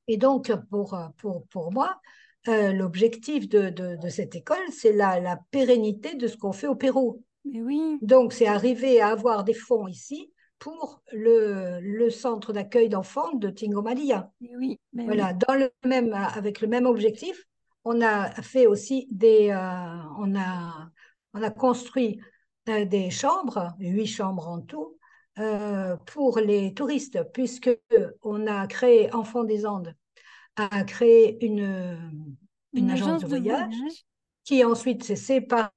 et 0.07 0.17
donc, 0.17 0.51
pour, 0.69 0.97
pour, 1.17 1.45
pour 1.47 1.71
moi, 1.71 1.99
euh, 2.47 2.71
l'objectif 2.71 3.49
de, 3.49 3.69
de, 3.69 3.95
de 3.97 4.09
cette 4.09 4.35
école, 4.35 4.57
c'est 4.71 4.93
la, 4.93 5.19
la 5.19 5.39
pérennité 5.51 6.15
de 6.15 6.27
ce 6.27 6.37
qu'on 6.37 6.53
fait 6.53 6.67
au 6.67 6.75
Pérou. 6.75 7.23
Mais 7.45 7.61
oui, 7.61 7.97
Donc, 8.01 8.33
c'est 8.33 8.47
arriver 8.47 9.01
à 9.01 9.09
avoir 9.09 9.43
des 9.43 9.53
fonds 9.53 9.87
ici 9.87 10.31
pour 10.59 11.01
le, 11.11 11.79
le 11.81 12.09
centre 12.09 12.51
d'accueil 12.53 12.89
d'enfants 12.89 13.33
de 13.35 13.49
Tingomalia. 13.49 14.31
mais 14.41 14.55
oui, 14.57 14.79
mais 14.93 15.03
oui. 15.03 15.07
Voilà, 15.07 15.33
dans 15.33 15.53
le 15.53 15.71
même, 15.85 16.13
avec 16.13 16.61
le 16.61 16.67
même 16.67 16.85
objectif, 16.85 17.45
on 17.83 18.01
a 18.01 18.29
fait 18.41 18.67
aussi 18.67 19.07
des, 19.11 19.49
euh, 19.51 19.57
on 20.17 20.35
a, 20.35 20.89
on 21.33 21.41
a 21.43 21.51
construit 21.51 22.19
des 22.65 23.09
chambres, 23.11 23.73
huit 23.79 24.07
chambres 24.07 24.47
en 24.49 24.59
tout, 24.59 24.96
pour 26.05 26.39
les 26.39 26.73
touristes, 26.73 27.19
puisque 27.33 27.69
on 28.23 28.47
a 28.47 28.67
créé 28.67 29.13
Enfants 29.13 29.43
des 29.43 29.65
Andes, 29.65 29.93
a 30.55 30.83
créé 30.83 31.45
une, 31.45 31.59
une, 32.73 32.85
Une 32.85 32.91
agence 32.91 33.07
agence 33.07 33.21
de 33.21 33.27
de 33.27 33.29
voyage 33.29 34.05
qui 34.43 34.63
ensuite 34.63 35.03
s'est 35.03 35.15
séparée 35.15 35.71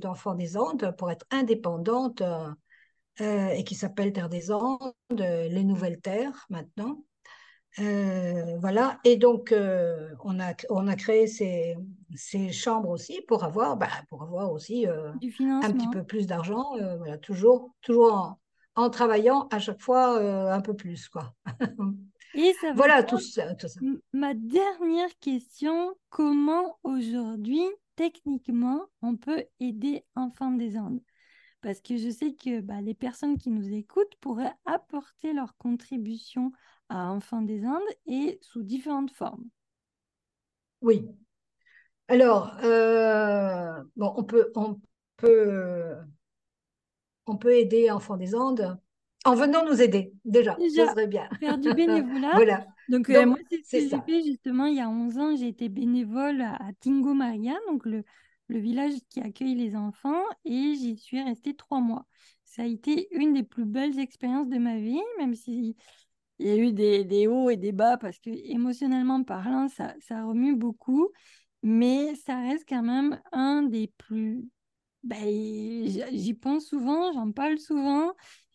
d'Enfants 0.00 0.34
des 0.34 0.56
Andes 0.56 0.94
pour 0.98 1.10
être 1.10 1.26
indépendante 1.30 2.20
euh, 2.20 2.48
euh, 3.20 3.48
et 3.48 3.64
qui 3.64 3.74
s'appelle 3.74 4.12
Terre 4.12 4.28
des 4.28 4.52
Andes, 4.52 4.92
euh, 5.12 5.48
les 5.48 5.64
Nouvelles 5.64 6.00
Terres 6.00 6.46
maintenant. 6.50 7.04
Euh, 7.78 8.58
voilà, 8.58 9.00
et 9.02 9.16
donc 9.16 9.50
euh, 9.50 10.10
on 10.22 10.38
a, 10.40 10.52
on 10.68 10.86
a 10.88 10.94
créé 10.94 11.26
ces, 11.26 11.74
ces 12.14 12.52
chambres 12.52 12.90
aussi 12.90 13.22
pour 13.26 13.44
avoir, 13.44 13.78
bah, 13.78 13.88
pour 14.10 14.22
avoir 14.22 14.52
aussi 14.52 14.86
euh, 14.86 15.10
un 15.62 15.72
petit 15.72 15.88
peu 15.88 16.04
plus 16.04 16.26
d'argent, 16.26 16.76
euh, 16.76 16.98
voilà, 16.98 17.16
toujours, 17.16 17.70
toujours 17.80 18.12
en, 18.12 18.38
en 18.74 18.90
travaillant 18.90 19.48
à 19.50 19.58
chaque 19.58 19.80
fois 19.80 20.18
euh, 20.18 20.50
un 20.52 20.60
peu 20.60 20.74
plus, 20.74 21.08
quoi. 21.08 21.34
Et 22.34 22.52
ça 22.60 22.72
veut 22.72 22.76
Voilà 22.76 23.02
tout 23.02 23.18
ça. 23.18 23.54
Tout 23.54 23.68
ça. 23.68 23.80
m- 23.80 24.00
ma 24.12 24.34
dernière 24.34 25.10
question, 25.20 25.94
comment 26.10 26.78
aujourd'hui, 26.84 27.62
techniquement, 27.96 28.86
on 29.02 29.16
peut 29.16 29.44
aider 29.60 30.04
Enfants 30.14 30.52
des 30.52 30.78
Andes? 30.78 31.00
Parce 31.62 31.80
que 31.80 31.96
je 31.98 32.10
sais 32.10 32.34
que 32.34 32.60
bah, 32.60 32.80
les 32.82 32.94
personnes 32.94 33.38
qui 33.38 33.50
nous 33.50 33.72
écoutent 33.74 34.16
pourraient 34.20 34.54
apporter 34.66 35.32
leur 35.34 35.56
contribution 35.58 36.52
à 36.88 37.10
Enfants 37.12 37.42
des 37.42 37.66
Andes 37.66 37.80
et 38.06 38.38
sous 38.42 38.62
différentes 38.62 39.12
formes. 39.12 39.44
Oui. 40.82 41.08
Alors, 42.08 42.56
euh, 42.62 43.82
bon, 43.96 44.12
on 44.16 44.24
peut, 44.24 44.52
on 44.54 44.80
peut, 45.16 45.96
on 47.26 47.36
peut 47.36 47.56
aider 47.56 47.90
Enfants 47.90 48.16
des 48.16 48.34
Andes 48.34 48.78
en 49.24 49.34
venant 49.36 49.64
nous 49.64 49.80
aider, 49.80 50.12
déjà, 50.24 50.56
Déjà, 50.58 50.88
serait 50.90 51.06
bien. 51.06 51.28
faire 51.38 51.58
du 51.58 51.72
bénévolat. 51.72 52.32
Voilà, 52.34 52.66
Donc, 52.88 53.08
euh, 53.10 53.24
donc 53.24 53.26
moi, 53.26 53.38
c'est 53.48 53.62
ce 53.64 53.70
que 53.76 53.78
j'ai 53.80 53.88
ça. 53.90 54.02
fait 54.02 54.22
justement 54.22 54.66
il 54.66 54.76
y 54.76 54.80
a 54.80 54.88
11 54.88 55.18
ans. 55.18 55.36
J'ai 55.36 55.48
été 55.48 55.68
bénévole 55.68 56.40
à, 56.40 56.54
à 56.56 56.72
Tingo 56.80 57.14
Maria, 57.14 57.54
donc 57.68 57.86
le, 57.86 58.04
le 58.48 58.58
village 58.58 58.94
qui 59.10 59.20
accueille 59.20 59.54
les 59.54 59.76
enfants, 59.76 60.22
et 60.44 60.74
j'y 60.74 60.96
suis 60.96 61.22
restée 61.22 61.54
trois 61.54 61.80
mois. 61.80 62.06
Ça 62.44 62.62
a 62.62 62.66
été 62.66 63.08
une 63.12 63.32
des 63.32 63.44
plus 63.44 63.64
belles 63.64 63.98
expériences 64.00 64.48
de 64.48 64.58
ma 64.58 64.76
vie, 64.78 65.00
même 65.18 65.34
si 65.34 65.76
il 66.40 66.46
y 66.48 66.50
a 66.50 66.56
eu 66.56 66.72
des, 66.72 67.04
des 67.04 67.28
hauts 67.28 67.48
et 67.50 67.56
des 67.56 67.72
bas, 67.72 67.96
parce 67.96 68.18
que 68.18 68.30
émotionnellement 68.30 69.22
parlant, 69.22 69.68
ça, 69.68 69.94
ça 70.00 70.24
remue 70.24 70.56
beaucoup, 70.56 71.10
mais 71.62 72.14
ça 72.16 72.40
reste 72.40 72.64
quand 72.68 72.82
même 72.82 73.20
un 73.30 73.62
des 73.62 73.92
plus... 73.98 74.48
J- 75.10 76.04
j'y 76.12 76.34
pense 76.34 76.66
souvent, 76.66 77.12
j'en 77.12 77.32
parle 77.32 77.58
souvent. 77.58 78.12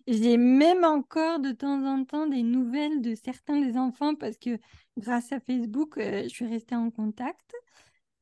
J'ai 0.08 0.38
même 0.38 0.84
encore 0.86 1.40
de 1.40 1.52
temps 1.52 1.84
en 1.86 2.06
temps 2.06 2.28
des 2.28 2.44
nouvelles 2.44 3.02
de 3.02 3.16
certains 3.16 3.60
des 3.60 3.78
enfants 3.78 4.16
parce 4.16 4.38
que 4.38 4.58
grâce 4.98 5.32
à 5.34 5.40
Facebook, 5.42 5.98
euh, 5.98 6.24
je 6.24 6.30
suis 6.30 6.46
restée 6.48 6.76
en 6.76 6.90
contact. 6.92 7.54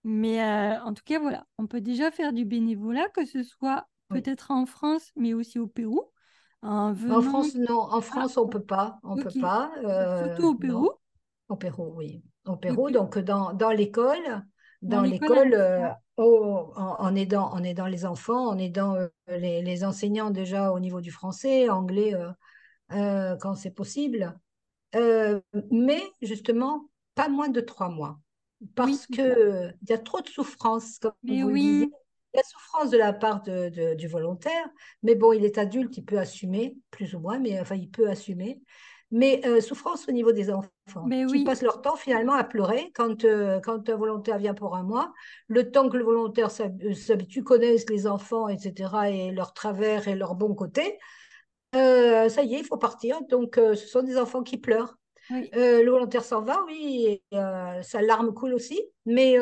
Mais 0.04 0.42
euh, 0.44 0.82
en 0.84 0.94
tout 0.94 1.04
cas, 1.06 1.20
voilà, 1.20 1.48
on 1.58 1.68
peut 1.68 1.82
déjà 1.82 2.12
faire 2.12 2.34
du 2.34 2.46
bénévolat, 2.46 3.10
que 3.10 3.26
ce 3.26 3.44
soit 3.44 3.88
Oui. 4.10 4.22
peut-être 4.22 4.52
en 4.52 4.66
France, 4.66 5.12
mais 5.16 5.34
aussi 5.34 5.60
au 5.60 5.68
Pérou, 5.68 6.02
en. 6.62 6.96
France, 7.22 7.56
non. 7.56 7.80
En 7.82 8.02
Ah, 8.12 8.26
France, 8.26 8.38
on 8.38 8.48
peut 8.48 8.64
pas. 8.64 9.00
On 9.04 9.18
peut 9.18 9.32
pas. 9.32 9.72
euh, 9.84 10.18
Surtout 10.18 10.48
au 10.50 10.56
Pérou. 10.56 10.90
non. 10.90 10.98
Au 11.50 11.56
Pérou, 11.56 11.94
oui. 11.96 12.24
Au 12.46 12.56
Pérou, 12.58 12.92
donc 12.92 13.18
dans, 13.20 13.54
dans 13.54 13.72
l'école, 13.72 14.46
Dans 14.90 15.02
dans 15.02 15.12
l'école 15.12 15.54
euh, 15.54 15.90
en, 16.18 16.72
en 17.00 17.16
aidant, 17.16 17.52
en 17.52 17.64
aidant 17.64 17.88
les 17.88 18.06
enfants, 18.06 18.48
en 18.48 18.58
aidant 18.58 18.96
euh, 18.96 19.08
les, 19.28 19.62
les 19.62 19.84
enseignants 19.84 20.30
déjà 20.32 20.72
au 20.72 20.80
niveau 20.80 21.02
du 21.02 21.12
français, 21.12 21.70
anglais, 21.70 22.14
euh, 22.94 23.36
quand 23.38 23.56
c'est 23.56 23.72
possible. 23.72 24.38
Mais 25.72 26.02
justement, 26.22 26.90
pas 27.16 27.30
moins 27.30 27.50
de 27.50 27.62
trois 27.62 27.90
mois. 27.90 28.20
Parce 28.76 29.08
c'est 29.08 29.20
ça. 29.28 29.36
que 29.38 29.72
il 29.84 29.90
y 29.90 29.94
a 29.94 29.98
trop 29.98 30.22
de 30.22 30.28
souffrance, 30.30 31.00
comme 31.00 31.14
Mais 31.24 31.44
vous 31.44 31.50
le 31.50 31.58
disiez. 31.60 31.88
oui, 31.88 31.92
Il 32.34 32.38
y 32.38 32.40
a 32.40 32.44
souffrance 32.44 32.92
de 32.92 32.98
la 32.98 33.14
part 33.14 33.42
de, 33.44 33.70
de- 33.70 33.96
du 33.96 34.08
volontaire, 34.08 34.68
mais 35.04 35.16
bon, 35.16 35.34
il 35.34 35.46
est 35.46 35.58
adulte, 35.58 35.98
il 35.98 36.06
peut 36.06 36.20
assumer, 36.20 36.78
plus 36.92 37.16
ou 37.16 37.20
moins, 37.20 37.40
mais 37.40 37.60
enfin, 37.60 37.76
il 37.76 37.90
peut 37.90 38.10
assumer. 38.10 38.62
Mais 39.12 39.42
euh, 39.46 39.62
souffrance 39.62 40.08
au 40.10 40.12
niveau 40.12 40.32
des 40.32 40.52
enfants, 40.52 40.70
mais 41.06 41.26
qui 41.26 41.44
passent 41.44 41.62
leur 41.62 41.82
temps 41.82 41.96
finalement 41.96 42.34
à 42.34 42.44
pleurer 42.44 42.92
quand, 42.96 43.24
euh, 43.24 43.60
quand 43.60 43.88
un 43.88 43.96
volontaire 43.96 44.40
vient 44.40 44.54
pour 44.54 44.76
un 44.76 44.84
mois. 44.84 45.14
Le 45.48 45.72
temps 45.72 45.90
que 45.90 45.98
le 45.98 46.04
volontaire 46.04 46.50
euh, 46.60 46.94
s'habitue, 46.94 47.44
connaisse 47.44 47.88
les 47.90 48.08
enfants, 48.08 48.50
etc., 48.50 48.94
et 49.10 49.32
leurs 49.32 49.54
travers 49.54 50.08
et 50.08 50.16
leurs 50.16 50.36
bons 50.36 50.56
côtés, 50.56 50.98
euh, 51.76 52.30
ça 52.30 52.44
y 52.44 52.56
est, 52.56 52.60
il 52.60 52.66
faut 52.66 52.78
partir. 52.78 53.22
Donc, 53.30 53.56
ce 53.58 53.76
sont 53.76 54.02
des 54.02 54.18
enfants 54.18 54.44
qui 54.44 54.58
pleurent. 54.58 54.98
Oui, 55.30 55.50
le 55.54 55.90
volontaire 55.90 56.24
s'en 56.24 56.42
va, 56.42 56.64
oui, 56.66 57.22
et, 57.32 57.38
sa 57.84 58.02
larme 58.02 58.34
coule 58.34 58.54
aussi, 58.54 58.80
mais, 59.06 59.38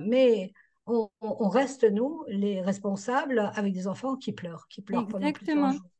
mais 0.00 0.52
on, 0.86 1.48
reste, 1.48 1.84
nous, 1.84 2.24
les 2.28 2.60
responsables, 2.60 3.50
avec 3.54 3.72
des 3.72 3.88
enfants 3.88 4.16
qui 4.16 4.32
pleurent, 4.32 4.66
qui 4.68 4.82
pleurent 4.82 5.06
pendant 5.06 5.32
plusieurs 5.32 5.56
exactement. 5.56 5.72
jours. 5.72 5.90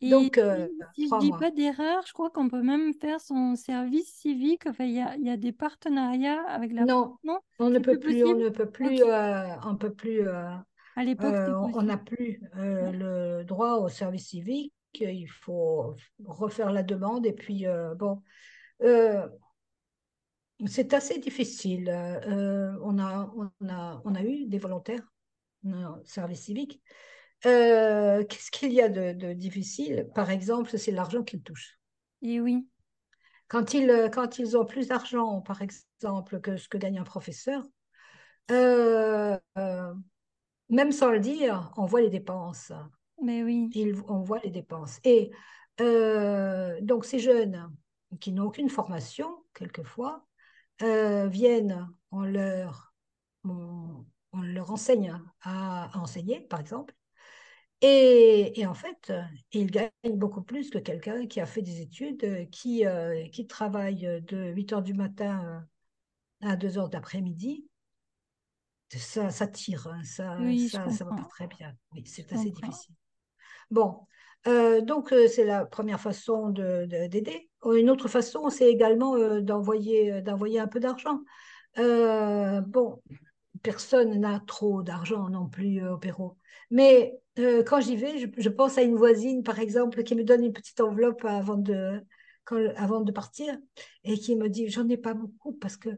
Et 0.00 0.10
Donc, 0.10 0.38
euh, 0.38 0.68
si, 0.94 1.04
je 1.04 1.06
trois 1.06 1.18
dis 1.18 1.28
mois. 1.28 1.38
pas 1.38 1.50
d'erreur, 1.50 2.04
je 2.06 2.12
crois 2.12 2.30
qu'on 2.30 2.48
peut 2.48 2.62
même 2.62 2.92
faire 2.94 3.20
son 3.20 3.56
service 3.56 4.08
civique. 4.12 4.66
Enfin, 4.66 4.84
il 4.84 4.92
y 4.94 5.00
a, 5.00 5.16
il 5.16 5.24
y 5.24 5.30
a 5.30 5.36
des 5.36 5.52
partenariats 5.52 6.42
avec 6.48 6.72
la. 6.72 6.84
Non, 6.84 7.16
Non, 7.24 7.40
on 7.58 7.70
ne 7.70 7.78
peut 7.78 7.98
plus 7.98 8.16
plus, 8.16 8.24
on 8.24 8.36
ne 8.36 8.48
peut 8.50 8.70
plus, 8.70 9.02
euh, 9.02 9.56
on 9.64 9.76
peut 9.76 9.92
plus, 9.94 10.26
euh, 10.26 10.50
À 10.96 11.04
l'époque, 11.04 11.34
euh, 11.34 11.54
on 11.74 11.82
n'a 11.82 11.96
plus 11.96 12.40
euh, 12.56 12.90
Ouais. 12.90 12.92
le 12.92 13.44
droit 13.44 13.74
au 13.78 13.88
service 13.88 14.28
civique. 14.28 14.72
Il 14.98 15.26
faut 15.28 15.94
refaire 16.24 16.72
la 16.72 16.82
demande 16.82 17.26
et 17.26 17.32
puis 17.32 17.66
bon, 17.98 18.22
c'est 20.66 20.94
assez 20.94 21.18
difficile. 21.18 21.90
On 22.82 22.98
a, 22.98 23.30
on 23.36 23.68
a, 23.68 24.02
on 24.04 24.14
a 24.14 24.22
eu 24.22 24.46
des 24.46 24.58
volontaires 24.58 25.02
au 25.66 26.04
service 26.04 26.42
civique. 26.42 26.82
Euh, 27.46 28.24
qu'est-ce 28.24 28.50
qu'il 28.50 28.72
y 28.72 28.80
a 28.82 28.88
de, 28.88 29.12
de 29.12 29.32
difficile? 29.32 30.08
Par 30.14 30.30
exemple, 30.30 30.76
c'est 30.78 30.90
l'argent 30.92 31.22
qu'ils 31.22 31.42
touchent. 31.42 31.78
Et 32.22 32.40
oui, 32.40 32.68
Quand 33.48 33.74
ils, 33.74 34.10
quand 34.12 34.38
ils 34.38 34.56
ont 34.56 34.64
plus 34.64 34.88
d'argent, 34.88 35.40
par 35.40 35.62
exemple, 35.62 36.40
que 36.40 36.56
ce 36.56 36.68
que 36.68 36.78
gagne 36.78 36.98
un 36.98 37.04
professeur, 37.04 37.62
euh, 38.52 39.38
euh, 39.58 39.94
même 40.70 40.92
sans 40.92 41.10
le 41.10 41.20
dire, 41.20 41.72
on 41.76 41.86
voit 41.86 42.02
les 42.02 42.10
dépenses. 42.10 42.72
mais 43.22 43.42
oui, 43.42 43.72
Ils- 43.72 44.02
on 44.08 44.20
voit 44.22 44.40
les 44.40 44.50
dépenses. 44.50 45.00
Et 45.04 45.32
euh, 45.80 46.80
donc, 46.82 47.06
ces 47.06 47.20
jeunes 47.20 47.70
qui 48.20 48.32
n'ont 48.32 48.46
aucune 48.46 48.70
formation, 48.70 49.44
quelquefois, 49.54 50.26
euh, 50.82 51.28
viennent, 51.28 51.88
on 52.12 52.22
leur, 52.22 52.94
on, 53.44 54.06
on 54.34 54.42
leur 54.42 54.72
enseigne 54.72 55.20
à, 55.42 55.86
à 55.96 55.98
enseigner, 56.00 56.42
par 56.42 56.60
exemple. 56.60 56.95
Et, 57.88 58.58
et 58.60 58.66
en 58.66 58.74
fait, 58.74 59.12
ils 59.52 59.70
gagnent 59.70 59.90
beaucoup 60.06 60.42
plus 60.42 60.70
que 60.70 60.78
quelqu'un 60.78 61.26
qui 61.26 61.40
a 61.40 61.46
fait 61.46 61.62
des 61.62 61.80
études, 61.80 62.24
euh, 62.24 62.44
qui, 62.46 62.86
euh, 62.86 63.28
qui 63.28 63.46
travaille 63.46 64.22
de 64.26 64.50
8 64.52 64.72
heures 64.72 64.82
du 64.82 64.94
matin 64.94 65.64
euh, 66.42 66.48
à 66.48 66.56
2 66.56 66.78
heures 66.78 66.88
d'après-midi. 66.88 67.66
Ça, 68.96 69.30
ça 69.30 69.46
tire, 69.48 69.86
hein, 69.88 70.02
ça, 70.04 70.38
oui, 70.40 70.68
ça, 70.70 70.90
ça 70.90 71.04
va 71.04 71.12
pas 71.12 71.24
très 71.28 71.46
bien. 71.48 71.76
Oui, 71.92 72.04
c'est 72.06 72.32
assez 72.32 72.50
comprends. 72.50 72.66
difficile. 72.68 72.94
Bon, 73.70 74.00
euh, 74.46 74.80
donc 74.82 75.12
euh, 75.12 75.28
c'est 75.28 75.44
la 75.44 75.66
première 75.66 76.00
façon 76.00 76.50
de, 76.50 76.86
de- 76.86 77.08
d'aider. 77.08 77.50
Une 77.64 77.90
autre 77.90 78.08
façon, 78.08 78.50
c'est 78.50 78.70
également 78.70 79.16
euh, 79.16 79.40
d'envoyer, 79.42 80.12
euh, 80.12 80.20
d'envoyer 80.22 80.60
un 80.60 80.68
peu 80.68 80.80
d'argent. 80.80 81.20
Euh, 81.78 82.60
bon, 82.62 83.02
personne 83.62 84.20
n'a 84.20 84.40
trop 84.40 84.82
d'argent 84.82 85.28
non 85.30 85.48
plus 85.48 85.82
euh, 85.82 85.94
au 85.94 85.98
Pérou. 85.98 86.38
Mais 86.70 87.18
euh, 87.38 87.62
quand 87.62 87.80
j'y 87.80 87.96
vais, 87.96 88.18
je, 88.18 88.48
pense 88.48 88.78
à 88.78 88.82
une 88.82 88.96
voisine, 88.96 89.42
par 89.42 89.58
exemple, 89.58 90.02
qui 90.02 90.14
me 90.14 90.24
donne 90.24 90.44
une 90.44 90.52
petite 90.52 90.80
enveloppe 90.80 91.24
avant 91.24 91.56
de, 91.56 92.00
avant 92.76 93.00
de 93.00 93.12
partir 93.12 93.56
et 94.04 94.18
qui 94.18 94.36
me 94.36 94.48
dit, 94.48 94.68
j'en 94.68 94.88
ai 94.88 94.96
pas 94.96 95.14
beaucoup 95.14 95.52
parce 95.52 95.76
que, 95.76 95.90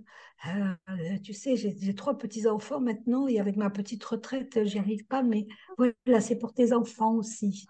euh, 0.46 0.74
tu 1.22 1.32
sais, 1.34 1.56
j'ai 1.56 1.94
trois 1.94 2.18
petits-enfants 2.18 2.80
maintenant 2.80 3.28
et 3.28 3.38
avec 3.38 3.56
ma 3.56 3.70
petite 3.70 4.04
retraite, 4.04 4.64
j'y 4.64 4.78
arrive 4.78 5.06
pas, 5.06 5.22
mais 5.22 5.46
voilà, 5.76 6.20
c'est 6.20 6.38
pour 6.38 6.54
tes 6.54 6.72
enfants 6.72 7.14
aussi. 7.14 7.66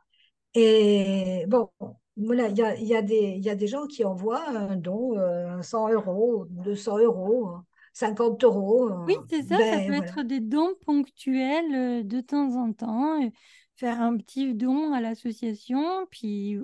Et 0.54 1.44
bon, 1.48 1.70
voilà, 2.16 2.48
il 2.48 2.57
y 2.57 2.62
a, 2.62 2.76
y 2.76 2.94
a 2.94 3.00
y 3.00 3.50
a 3.50 3.54
des 3.54 3.66
gens 3.66 3.87
qui 3.87 4.04
envoient 4.04 4.48
un 4.48 4.76
don, 4.76 5.16
euh, 5.18 5.61
100 5.62 5.90
euros, 5.90 6.46
200 6.50 6.98
euros, 6.98 7.59
50 7.92 8.44
euros. 8.44 8.90
Oui, 9.07 9.14
c'est 9.31 9.42
ça, 9.42 9.57
ça 9.64 9.81
ben 9.81 9.81
peut 9.81 9.94
voilà, 9.94 10.12
être 10.12 10.22
des 10.22 10.40
dons 10.40 10.74
ponctuels 10.85 11.74
euh, 11.74 12.03
de 12.03 12.20
temps 12.20 12.57
en 12.57 12.72
temps, 12.74 13.22
euh, 13.24 13.31
faire 13.77 14.01
un 14.03 14.16
petit 14.18 14.55
don 14.55 14.92
à 14.92 15.01
l'association, 15.01 16.07
puis 16.11 16.59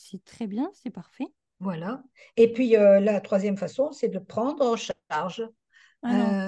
c'est 0.00 0.24
très 0.24 0.46
bien, 0.48 0.70
c'est 0.74 0.90
parfait. 0.90 1.26
voilà. 1.60 2.02
Et 2.36 2.52
puis 2.52 2.76
euh, 2.76 3.00
la 3.00 3.20
troisième 3.20 3.56
façon, 3.56 3.92
c'est 3.92 4.08
de 4.08 4.18
prendre 4.18 4.64
en 4.64 4.76
charge 4.76 5.48
Ah 6.02 6.38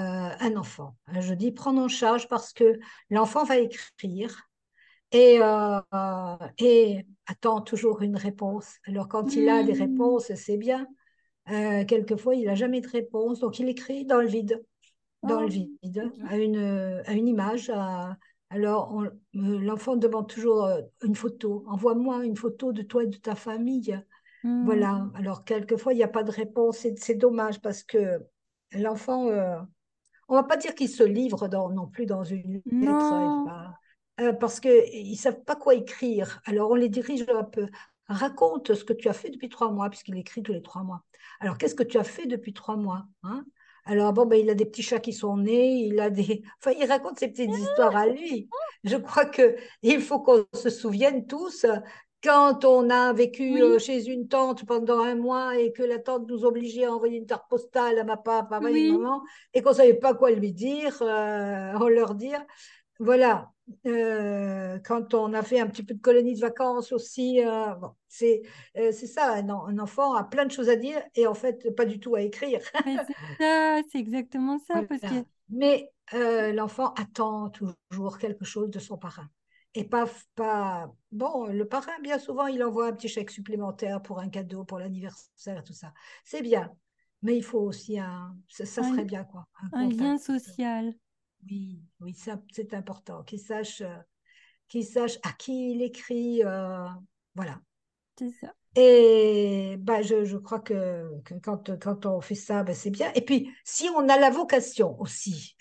un 0.41 0.57
enfant. 0.57 0.97
Je 1.21 1.35
dis 1.35 1.53
prendre 1.53 1.81
en 1.83 1.89
charge 1.89 2.29
parce 2.29 2.53
que 2.53 2.79
l'enfant 3.11 3.45
va 3.45 3.59
écrire 3.59 4.49
et, 5.13 5.39
euh, 5.43 5.81
et 6.59 7.07
attend 7.27 7.61
toujours 7.63 8.03
une 8.03 8.17
réponse. 8.17 8.77
Alors 8.87 9.09
quand 9.09 9.37
il 9.37 9.49
a 9.49 9.65
des 9.65 9.73
Hmm, 9.73 9.75
réponses, 9.75 10.35
c'est 10.35 10.57
bien. 10.59 10.87
Euh, 11.49 11.85
quelquefois, 11.85 12.35
il 12.35 12.45
n'a 12.47 12.55
jamais 12.55 12.81
de 12.81 12.89
réponse, 12.89 13.41
donc 13.41 13.59
il 13.59 13.69
écrit 13.69 14.05
dans 14.05 14.21
le 14.21 14.27
vide. 14.29 14.63
dans 15.23 15.41
le 15.41 15.47
oh, 15.47 15.49
vide, 15.49 16.13
à 16.29 16.37
une, 16.39 17.03
à 17.07 17.13
une 17.13 17.29
image. 17.29 17.71
à- 17.71 18.17
alors, 18.51 19.01
euh, 19.03 19.11
l'enfant 19.35 19.97
demande 19.97 20.29
toujours 20.29 20.65
euh, 20.65 20.81
une 21.05 21.15
photo. 21.15 21.65
Envoie-moi 21.69 22.25
une 22.25 22.37
photo 22.37 22.73
de 22.73 22.83
toi 22.83 23.05
et 23.05 23.07
de 23.07 23.17
ta 23.17 23.35
famille. 23.35 23.99
Hmm, 24.43 24.65
Voilà. 24.65 25.09
Alors, 25.15 25.45
quelquefois, 25.45 25.93
il 25.93 25.97
n'y 25.97 26.03
a 26.03 26.09
pas 26.09 26.23
de 26.25 26.31
réponse. 26.33 26.87
C'est 26.97 27.15
dommage 27.15 27.61
parce 27.61 27.83
que 27.85 28.19
l'enfant, 28.73 29.29
euh, 29.29 29.57
on 30.29 30.35
ne 30.37 30.41
va 30.41 30.45
pas 30.45 30.57
dire 30.57 30.75
qu'il 30.75 30.89
se 30.89 31.03
livre 31.03 31.49
dans- 31.49 31.71
non 31.71 31.87
plus 31.87 32.07
dans 32.07 32.25
une 32.25 32.63
lettre. 32.81 33.13
euh, 34.21 34.25
euh, 34.25 34.33
parce 34.33 34.61
qu'ils 34.61 35.11
ne 35.11 35.17
savent 35.17 35.43
pas 35.45 35.57
quoi 35.57 35.75
écrire. 35.75 36.41
Alors, 36.45 36.71
on 36.71 36.75
les 36.75 36.89
dirige 36.89 37.25
un 37.29 37.45
peu. 37.45 37.67
Raconte 38.07 38.75
ce 38.75 38.85
que 38.85 38.93
tu 38.93 39.09
as 39.09 39.13
fait 39.13 39.31
depuis 39.31 39.49
trois 39.49 39.71
mois, 39.71 39.89
puisqu'il 39.91 40.17
écrit 40.19 40.43
tous 40.43 40.53
les 40.53 40.63
trois 40.63 40.83
mois. 40.83 41.03
Alors, 41.41 41.59
qu'est-ce 41.59 41.75
que 41.75 41.83
tu 41.83 41.99
as 41.99 42.05
fait 42.05 42.27
depuis 42.27 42.53
trois 42.53 42.77
mois 42.77 43.07
hein? 43.23 43.45
Alors, 43.87 44.13
bon, 44.13 44.27
ben, 44.27 44.37
il 44.37 44.51
a 44.51 44.55
des 44.55 44.67
petits 44.67 44.83
chats 44.83 45.01
qui 45.01 45.13
sont 45.13 45.39
nés, 45.39 45.87
il 45.87 45.99
a 46.01 46.11
des... 46.11 46.43
Enfin, 46.59 46.77
il 46.79 46.87
raconte 46.87 47.19
ses 47.19 47.29
petites 47.29 47.57
histoires 47.57 47.97
à 47.97 48.07
lui. 48.07 48.49
Je 48.85 48.97
crois 48.97 49.25
que 49.25 49.57
il 49.83 50.01
faut 50.01 50.21
qu'on 50.21 50.45
se 50.55 50.71
souvienne 50.71 51.27
tous, 51.27 51.67
quand 52.23 52.65
on 52.65 52.91
a 52.91 53.13
vécu 53.13 53.63
euh, 53.63 53.75
oui, 53.75 53.81
chez 53.81 54.07
une 54.07 54.29
tante 54.29 54.67
pendant 54.67 55.01
un 55.01 55.15
mois 55.15 55.57
et 55.59 55.73
que 55.73 55.83
la 55.83 55.99
tante 55.99 56.29
nous 56.29 56.45
obligeait 56.45 56.85
à 56.85 56.93
envoyer 56.93 57.19
une 57.19 57.27
carte 57.27 57.49
postale 57.49 57.99
à 57.99 58.05
ma 58.05 58.17
papa, 58.17 58.61
oui, 58.63 58.93
maman, 58.93 59.23
et 59.55 59.63
qu'on 59.63 59.71
ne 59.71 59.77
savait 59.77 59.95
pas 59.95 60.15
quoi 60.15 60.31
lui 60.31 60.53
dire, 60.53 61.01
euh, 61.01 61.73
on 61.81 61.89
leur 61.89 62.15
dire. 62.15 62.45
Voilà, 62.99 63.51
Euh, 63.87 64.79
quand 64.85 65.15
on 65.15 65.33
a 65.35 65.43
fait 65.43 65.61
un 65.61 65.67
petit 65.67 65.83
peu 65.85 65.95
de 65.95 66.01
colonie 66.01 66.35
de 66.35 66.41
vacances 66.41 66.93
aussi, 66.93 67.45
euh, 67.45 67.75
bon, 67.77 67.91
c'est 68.09 68.43
euh, 68.77 68.93
c'est 68.93 69.07
ça, 69.07 69.33
un, 69.35 69.49
en- 69.49 69.67
un 69.67 69.79
enfant 69.79 70.15
a 70.15 70.25
plein 70.25 70.45
de 70.47 70.51
choses 70.53 70.69
à 70.69 70.77
dire 70.77 71.03
et 71.15 71.27
en 71.27 71.35
fait 71.35 71.75
pas 71.77 71.85
du 71.87 72.01
tout 72.01 72.15
à 72.15 72.23
écrire. 72.23 72.61
c'est 73.39 73.99
exactement 73.99 74.59
ça, 74.59 74.83
parce 74.89 75.05
que 75.05 75.07
Voilà. 75.07 75.25
Mais 75.51 75.91
euh, 76.15 76.53
l'enfant 76.53 76.93
attend 76.95 77.51
toujours 77.51 78.19
quelque 78.19 78.45
chose 78.45 78.71
de 78.71 78.79
son 78.79 78.97
parrain. 78.99 79.29
Et 79.75 79.85
pas, 79.85 80.07
pas... 80.35 80.93
Bon, 81.13 81.47
le 81.47 81.65
parrain, 81.65 81.93
bien 82.03 82.19
souvent, 82.19 82.47
il 82.47 82.63
envoie 82.65 82.89
un 82.89 82.93
petit 82.93 83.09
chèque 83.09 83.31
supplémentaire 83.31 84.03
pour 84.03 84.19
un 84.19 84.29
cadeau, 84.29 84.65
pour 84.65 84.79
l'anniversaire, 84.81 85.63
tout 85.65 85.73
ça. 85.73 85.93
C'est 86.25 86.43
bien. 86.43 86.73
Mais 87.23 87.37
il 87.37 87.45
faut 87.45 87.61
aussi 87.61 87.99
un... 87.99 88.37
Ça, 88.49 88.65
serait 88.83 89.05
bien, 89.05 89.25
quoi. 89.25 89.47
Un 89.73 89.81
un 89.81 89.89
lien 89.89 90.19
social, 90.19 90.95
Oui, 91.45 91.81
oui, 92.01 92.15
ça, 92.15 92.41
c'est 92.53 92.75
important. 92.75 93.23
Qu'il 93.25 93.41
sache, 93.41 93.81
euh, 93.81 93.97
qu'il 94.69 94.85
sache 94.85 95.19
à 95.23 95.33
qui 95.33 95.73
il 95.73 95.83
écrit. 95.83 96.43
euh, 96.45 96.87
voilà. 97.35 97.61
c'est 98.19 98.31
ça. 98.31 98.55
Et 98.77 99.77
bah, 99.81 100.01
je, 100.03 100.25
je 100.25 100.37
crois 100.37 100.61
que, 100.61 101.21
que 101.25 101.35
quand, 101.35 101.77
quand 101.81 102.07
on 102.07 102.21
fait 102.21 102.35
ça, 102.37 102.63
bah, 102.63 102.75
c'est 102.75 102.91
bien. 102.91 103.11
Et 103.15 103.25
puis, 103.25 103.51
si 103.65 103.89
on 103.97 104.09
a 104.09 104.19
la 104.19 104.31
vocation 104.31 104.99
aussi, 105.01 105.57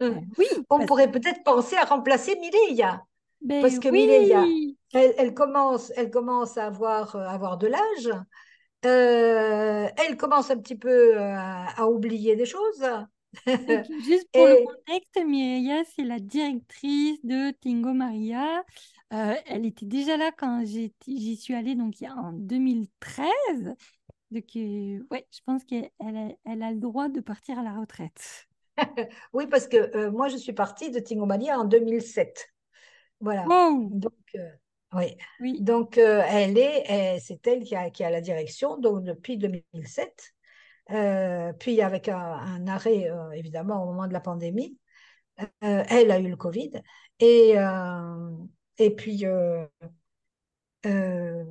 Ben 0.00 0.26
oui, 0.38 0.46
on 0.70 0.78
parce 0.78 0.82
que, 0.82 0.86
pourrait 0.86 1.10
peut-être 1.10 1.42
penser 1.44 1.76
à 1.76 1.84
remplacer 1.84 2.36
Mireia. 2.36 3.04
Parce 3.60 3.78
ben 3.78 3.80
que 3.80 3.88
Mireia, 3.88 4.42
oui, 4.42 4.78
elle, 4.92 5.14
elle 5.18 5.34
commence, 5.34 5.92
elle 5.96 6.10
commence 6.10 6.56
à 6.58 6.66
avoir, 6.66 7.16
à 7.16 7.30
avoir 7.32 7.58
de 7.58 7.68
l'âge. 7.68 8.10
Euh, 8.86 9.88
elle 9.96 10.16
commence 10.16 10.50
un 10.50 10.58
petit 10.58 10.76
peu 10.76 11.18
à, 11.18 11.66
à 11.80 11.86
oublier 11.86 12.36
des 12.36 12.46
choses. 12.46 12.84
Juste 14.04 14.28
pour 14.32 14.46
le 14.46 14.64
contexte, 14.64 15.24
Mireia, 15.26 15.82
c'est 15.94 16.04
la 16.04 16.18
directrice 16.18 17.18
de 17.24 17.50
Tingo 17.60 17.92
Maria. 17.92 18.64
Euh, 19.12 19.34
elle 19.46 19.64
était 19.64 19.86
déjà 19.86 20.16
là 20.16 20.30
quand 20.36 20.64
j'y 20.64 21.36
suis 21.36 21.54
allée, 21.54 21.74
donc 21.74 22.00
il 22.00 22.04
y 22.04 22.06
a 22.06 22.14
en 22.14 22.32
2013. 22.32 23.74
Donc, 24.30 24.44
euh, 24.56 24.98
ouais, 25.10 25.26
je 25.30 25.40
pense 25.46 25.64
qu'elle 25.64 25.90
elle 26.00 26.16
a, 26.16 26.28
elle 26.44 26.62
a 26.62 26.70
le 26.70 26.78
droit 26.78 27.08
de 27.08 27.20
partir 27.20 27.58
à 27.58 27.62
la 27.62 27.72
retraite. 27.72 28.46
oui, 29.32 29.46
parce 29.46 29.66
que 29.66 29.96
euh, 29.96 30.10
moi, 30.10 30.28
je 30.28 30.36
suis 30.36 30.52
partie 30.52 30.90
de 30.90 31.00
Tingomalia 31.00 31.58
en 31.58 31.64
2007. 31.64 32.48
Voilà. 33.20 33.46
Wow! 33.46 33.88
Donc, 33.90 34.12
oui. 34.94 35.16
Oui, 35.40 35.60
Donc, 35.60 35.98
elle 35.98 36.56
est, 36.56 37.18
c'est 37.20 37.46
elle 37.46 37.64
qui 37.64 37.74
a, 37.74 37.90
qui 37.90 38.04
a 38.04 38.10
la 38.10 38.20
direction 38.20 38.78
donc, 38.78 39.04
depuis 39.04 39.36
2007. 39.36 40.34
Euh, 40.90 41.52
puis, 41.52 41.82
avec 41.82 42.08
un, 42.08 42.66
arrêt, 42.66 43.10
euh, 43.10 43.30
évidemment, 43.32 43.82
au 43.82 43.86
moment 43.86 44.06
de 44.06 44.12
la 44.12 44.20
pandémie, 44.20 44.78
euh, 45.40 45.84
elle 45.88 46.10
a 46.10 46.18
eu 46.18 46.28
le 46.28 46.36
Covid. 46.36 46.70
Et, 47.20 47.54
et 48.78 48.90
puis, 48.94 49.26
euh, 49.26 49.66
euh, 50.86 51.44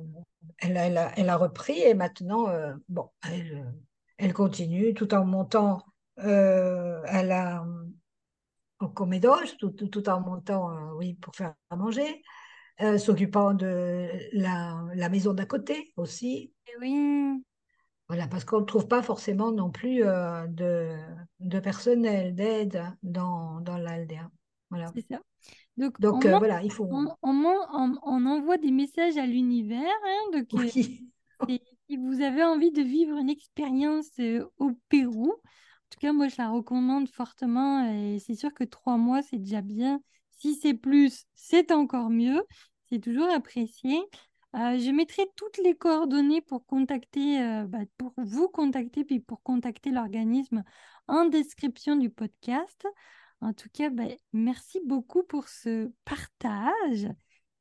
elle 0.58 0.76
elle, 0.76 0.98
a, 0.98 1.12
elle 1.16 1.28
a 1.28 1.36
repris 1.36 1.78
et 1.80 1.94
maintenant, 1.94 2.46
bon, 2.88 3.10
elle, 3.30 3.72
elle 4.16 4.32
continue 4.32 4.94
tout 4.94 5.14
en 5.14 5.24
montant 5.24 5.84
euh, 6.20 7.02
à 7.06 7.22
la, 7.22 7.64
au 8.80 8.88
comédoge, 8.88 9.56
tout, 9.58 9.70
tout, 9.70 9.88
tout 9.88 10.08
en 10.08 10.20
montant, 10.20 10.92
oui, 10.94 11.14
pour 11.14 11.34
faire 11.34 11.54
à 11.70 11.76
manger, 11.76 12.22
s'occupant 12.98 13.54
de 13.54 14.08
la, 14.32 14.82
la 14.94 15.08
maison 15.08 15.34
d'à 15.34 15.46
côté 15.46 15.92
aussi. 15.96 16.52
Et 16.66 16.76
oui, 16.80 17.42
Voilà, 18.08 18.26
parce 18.26 18.44
qu'on 18.44 18.60
ne 18.60 18.64
trouve 18.64 18.88
pas 18.88 19.02
forcément 19.02 19.52
non 19.52 19.70
plus 19.70 20.02
euh, 20.04 20.46
de, 20.48 20.96
de 21.40 21.60
personnel, 21.60 22.34
d'aide 22.34 22.82
dans, 23.02 23.60
dans 23.60 23.76
l'Aldea. 23.76 24.30
Voilà. 24.70 24.92
c'est 24.94 25.02
ça. 25.02 25.20
Donc, 25.76 26.00
Donc 26.00 26.24
on, 26.24 26.28
euh, 26.28 26.38
voilà, 26.38 26.62
il 26.62 26.72
faut. 26.72 26.86
on, 26.90 27.06
on 27.22 27.44
en- 27.44 27.68
on- 27.72 27.98
on 28.02 28.26
envoie 28.26 28.58
des 28.58 28.70
messages 28.70 29.16
à 29.16 29.26
l'univers. 29.26 29.82
hein, 30.06 30.38
donc, 30.38 30.48
Oui. 30.52 30.70
si, 31.48 31.60
si 31.88 31.96
vous 31.96 32.20
avez 32.22 32.44
envie 32.44 32.70
de 32.72 32.82
vivre 32.82 33.16
une 33.18 33.30
expérience 33.30 34.10
euh, 34.20 34.46
au 34.58 34.72
Pérou, 34.88 35.32
en 35.32 35.90
tout 35.90 36.00
cas, 36.00 36.12
moi, 36.12 36.28
je 36.28 36.36
la 36.38 36.50
recommande 36.50 37.08
fortement. 37.08 37.84
Et 37.92 38.18
c'est 38.18 38.34
sûr 38.34 38.52
que 38.54 38.64
trois 38.64 38.96
mois, 38.96 39.22
c'est 39.22 39.38
déjà 39.38 39.62
bien. 39.62 40.00
Si 40.38 40.54
c'est 40.54 40.74
plus, 40.74 41.24
c'est 41.34 41.72
encore 41.72 42.10
mieux. 42.10 42.42
C'est 42.90 43.00
toujours 43.00 43.30
apprécié. 43.30 44.00
Euh, 44.54 44.78
je 44.78 44.90
mettrai 44.90 45.24
toutes 45.36 45.58
les 45.58 45.76
coordonnées 45.76 46.40
pour 46.40 46.64
contacter, 46.64 47.42
euh, 47.42 47.64
bah, 47.64 47.80
pour 47.98 48.14
vous 48.16 48.48
contacter, 48.48 49.04
puis 49.04 49.20
pour 49.20 49.42
contacter 49.42 49.90
l'organisme 49.90 50.64
en 51.06 51.26
description 51.26 51.96
du 51.96 52.08
podcast. 52.08 52.86
En 53.40 53.52
tout 53.52 53.68
cas, 53.72 53.90
bah, 53.90 54.04
merci 54.32 54.80
beaucoup 54.86 55.22
pour 55.22 55.48
ce 55.48 55.92
partage. 56.04 57.08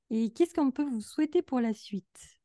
Et 0.09 0.31
qu'est-ce 0.31 0.53
qu'on 0.53 0.71
peut 0.71 0.85
vous 0.85 1.01
souhaiter 1.01 1.41
pour 1.41 1.59
la 1.59 1.73
suite? 1.73 2.37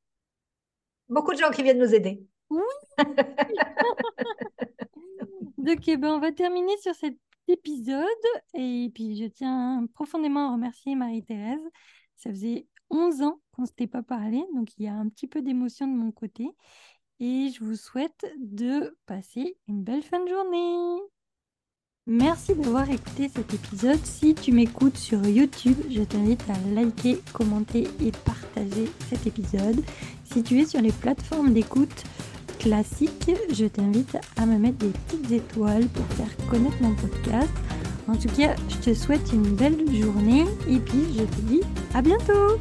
Beaucoup 1.09 1.33
de 1.33 1.39
gens 1.39 1.51
qui 1.51 1.63
viennent 1.63 1.79
nous 1.79 1.95
aider. 1.95 2.27
Oui. 2.51 2.63
Donc, 5.59 5.87
eh 5.87 5.97
ben, 5.97 6.15
on 6.15 6.19
va 6.19 6.33
terminer 6.33 6.77
sur 6.79 6.95
cet 6.97 7.17
épisode. 7.47 8.07
Et 8.55 8.91
puis, 8.93 9.17
je 9.17 9.27
tiens 9.27 9.87
profondément 9.95 10.49
à 10.49 10.53
remercier 10.53 10.97
Marie-Thérèse. 10.97 11.63
Ça 12.17 12.31
faisait 12.31 12.67
11 12.93 13.23
ans 13.23 13.41
qu'on 13.53 13.63
ne 13.63 13.67
s'était 13.67 13.87
pas 13.87 14.03
parlé, 14.03 14.45
donc 14.55 14.69
il 14.79 14.85
y 14.85 14.89
a 14.89 14.95
un 14.95 15.09
petit 15.09 15.27
peu 15.27 15.43
d'émotion 15.43 15.87
de 15.87 15.97
mon 15.97 16.13
côté. 16.13 16.49
Et 17.21 17.51
je 17.55 17.65
vous 17.65 17.77
souhaite 17.77 18.25
de 18.39 18.97
passer 19.07 19.57
une 19.69 19.83
belle 19.83 20.03
fin 20.03 20.23
de 20.23 20.29
journée. 20.29 21.03
Merci 22.07 22.55
d'avoir 22.55 22.91
écouté 22.91 23.29
cet 23.29 23.55
épisode. 23.55 24.05
Si 24.05 24.35
tu 24.35 24.51
m'écoutes 24.51 24.97
sur 24.97 25.25
YouTube, 25.25 25.77
je 25.89 26.03
t'invite 26.03 26.43
à 26.51 26.75
liker, 26.75 27.21
commenter 27.33 27.89
et 28.01 28.11
partager 28.11 28.91
cet 29.09 29.27
épisode. 29.27 29.81
Si 30.25 30.43
tu 30.43 30.59
es 30.59 30.67
sur 30.67 30.81
les 30.81 30.91
plateformes 30.91 31.53
d'écoute 31.53 32.05
classiques, 32.59 33.31
je 33.51 33.67
t'invite 33.67 34.17
à 34.37 34.47
me 34.47 34.59
mettre 34.59 34.79
des 34.79 34.91
petites 34.91 35.31
étoiles 35.31 35.87
pour 35.87 36.05
faire 36.17 36.47
connaître 36.49 36.83
mon 36.83 36.95
podcast. 36.97 37.53
En 38.09 38.17
tout 38.17 38.35
cas, 38.37 38.57
je 38.69 38.77
te 38.79 38.95
souhaite 38.95 39.33
une 39.33 39.55
belle 39.55 39.79
journée 39.95 40.45
et 40.69 40.81
puis 40.81 41.05
je 41.17 41.23
te 41.23 41.41
dis 41.43 41.61
à 41.95 42.03
bientôt 42.03 42.59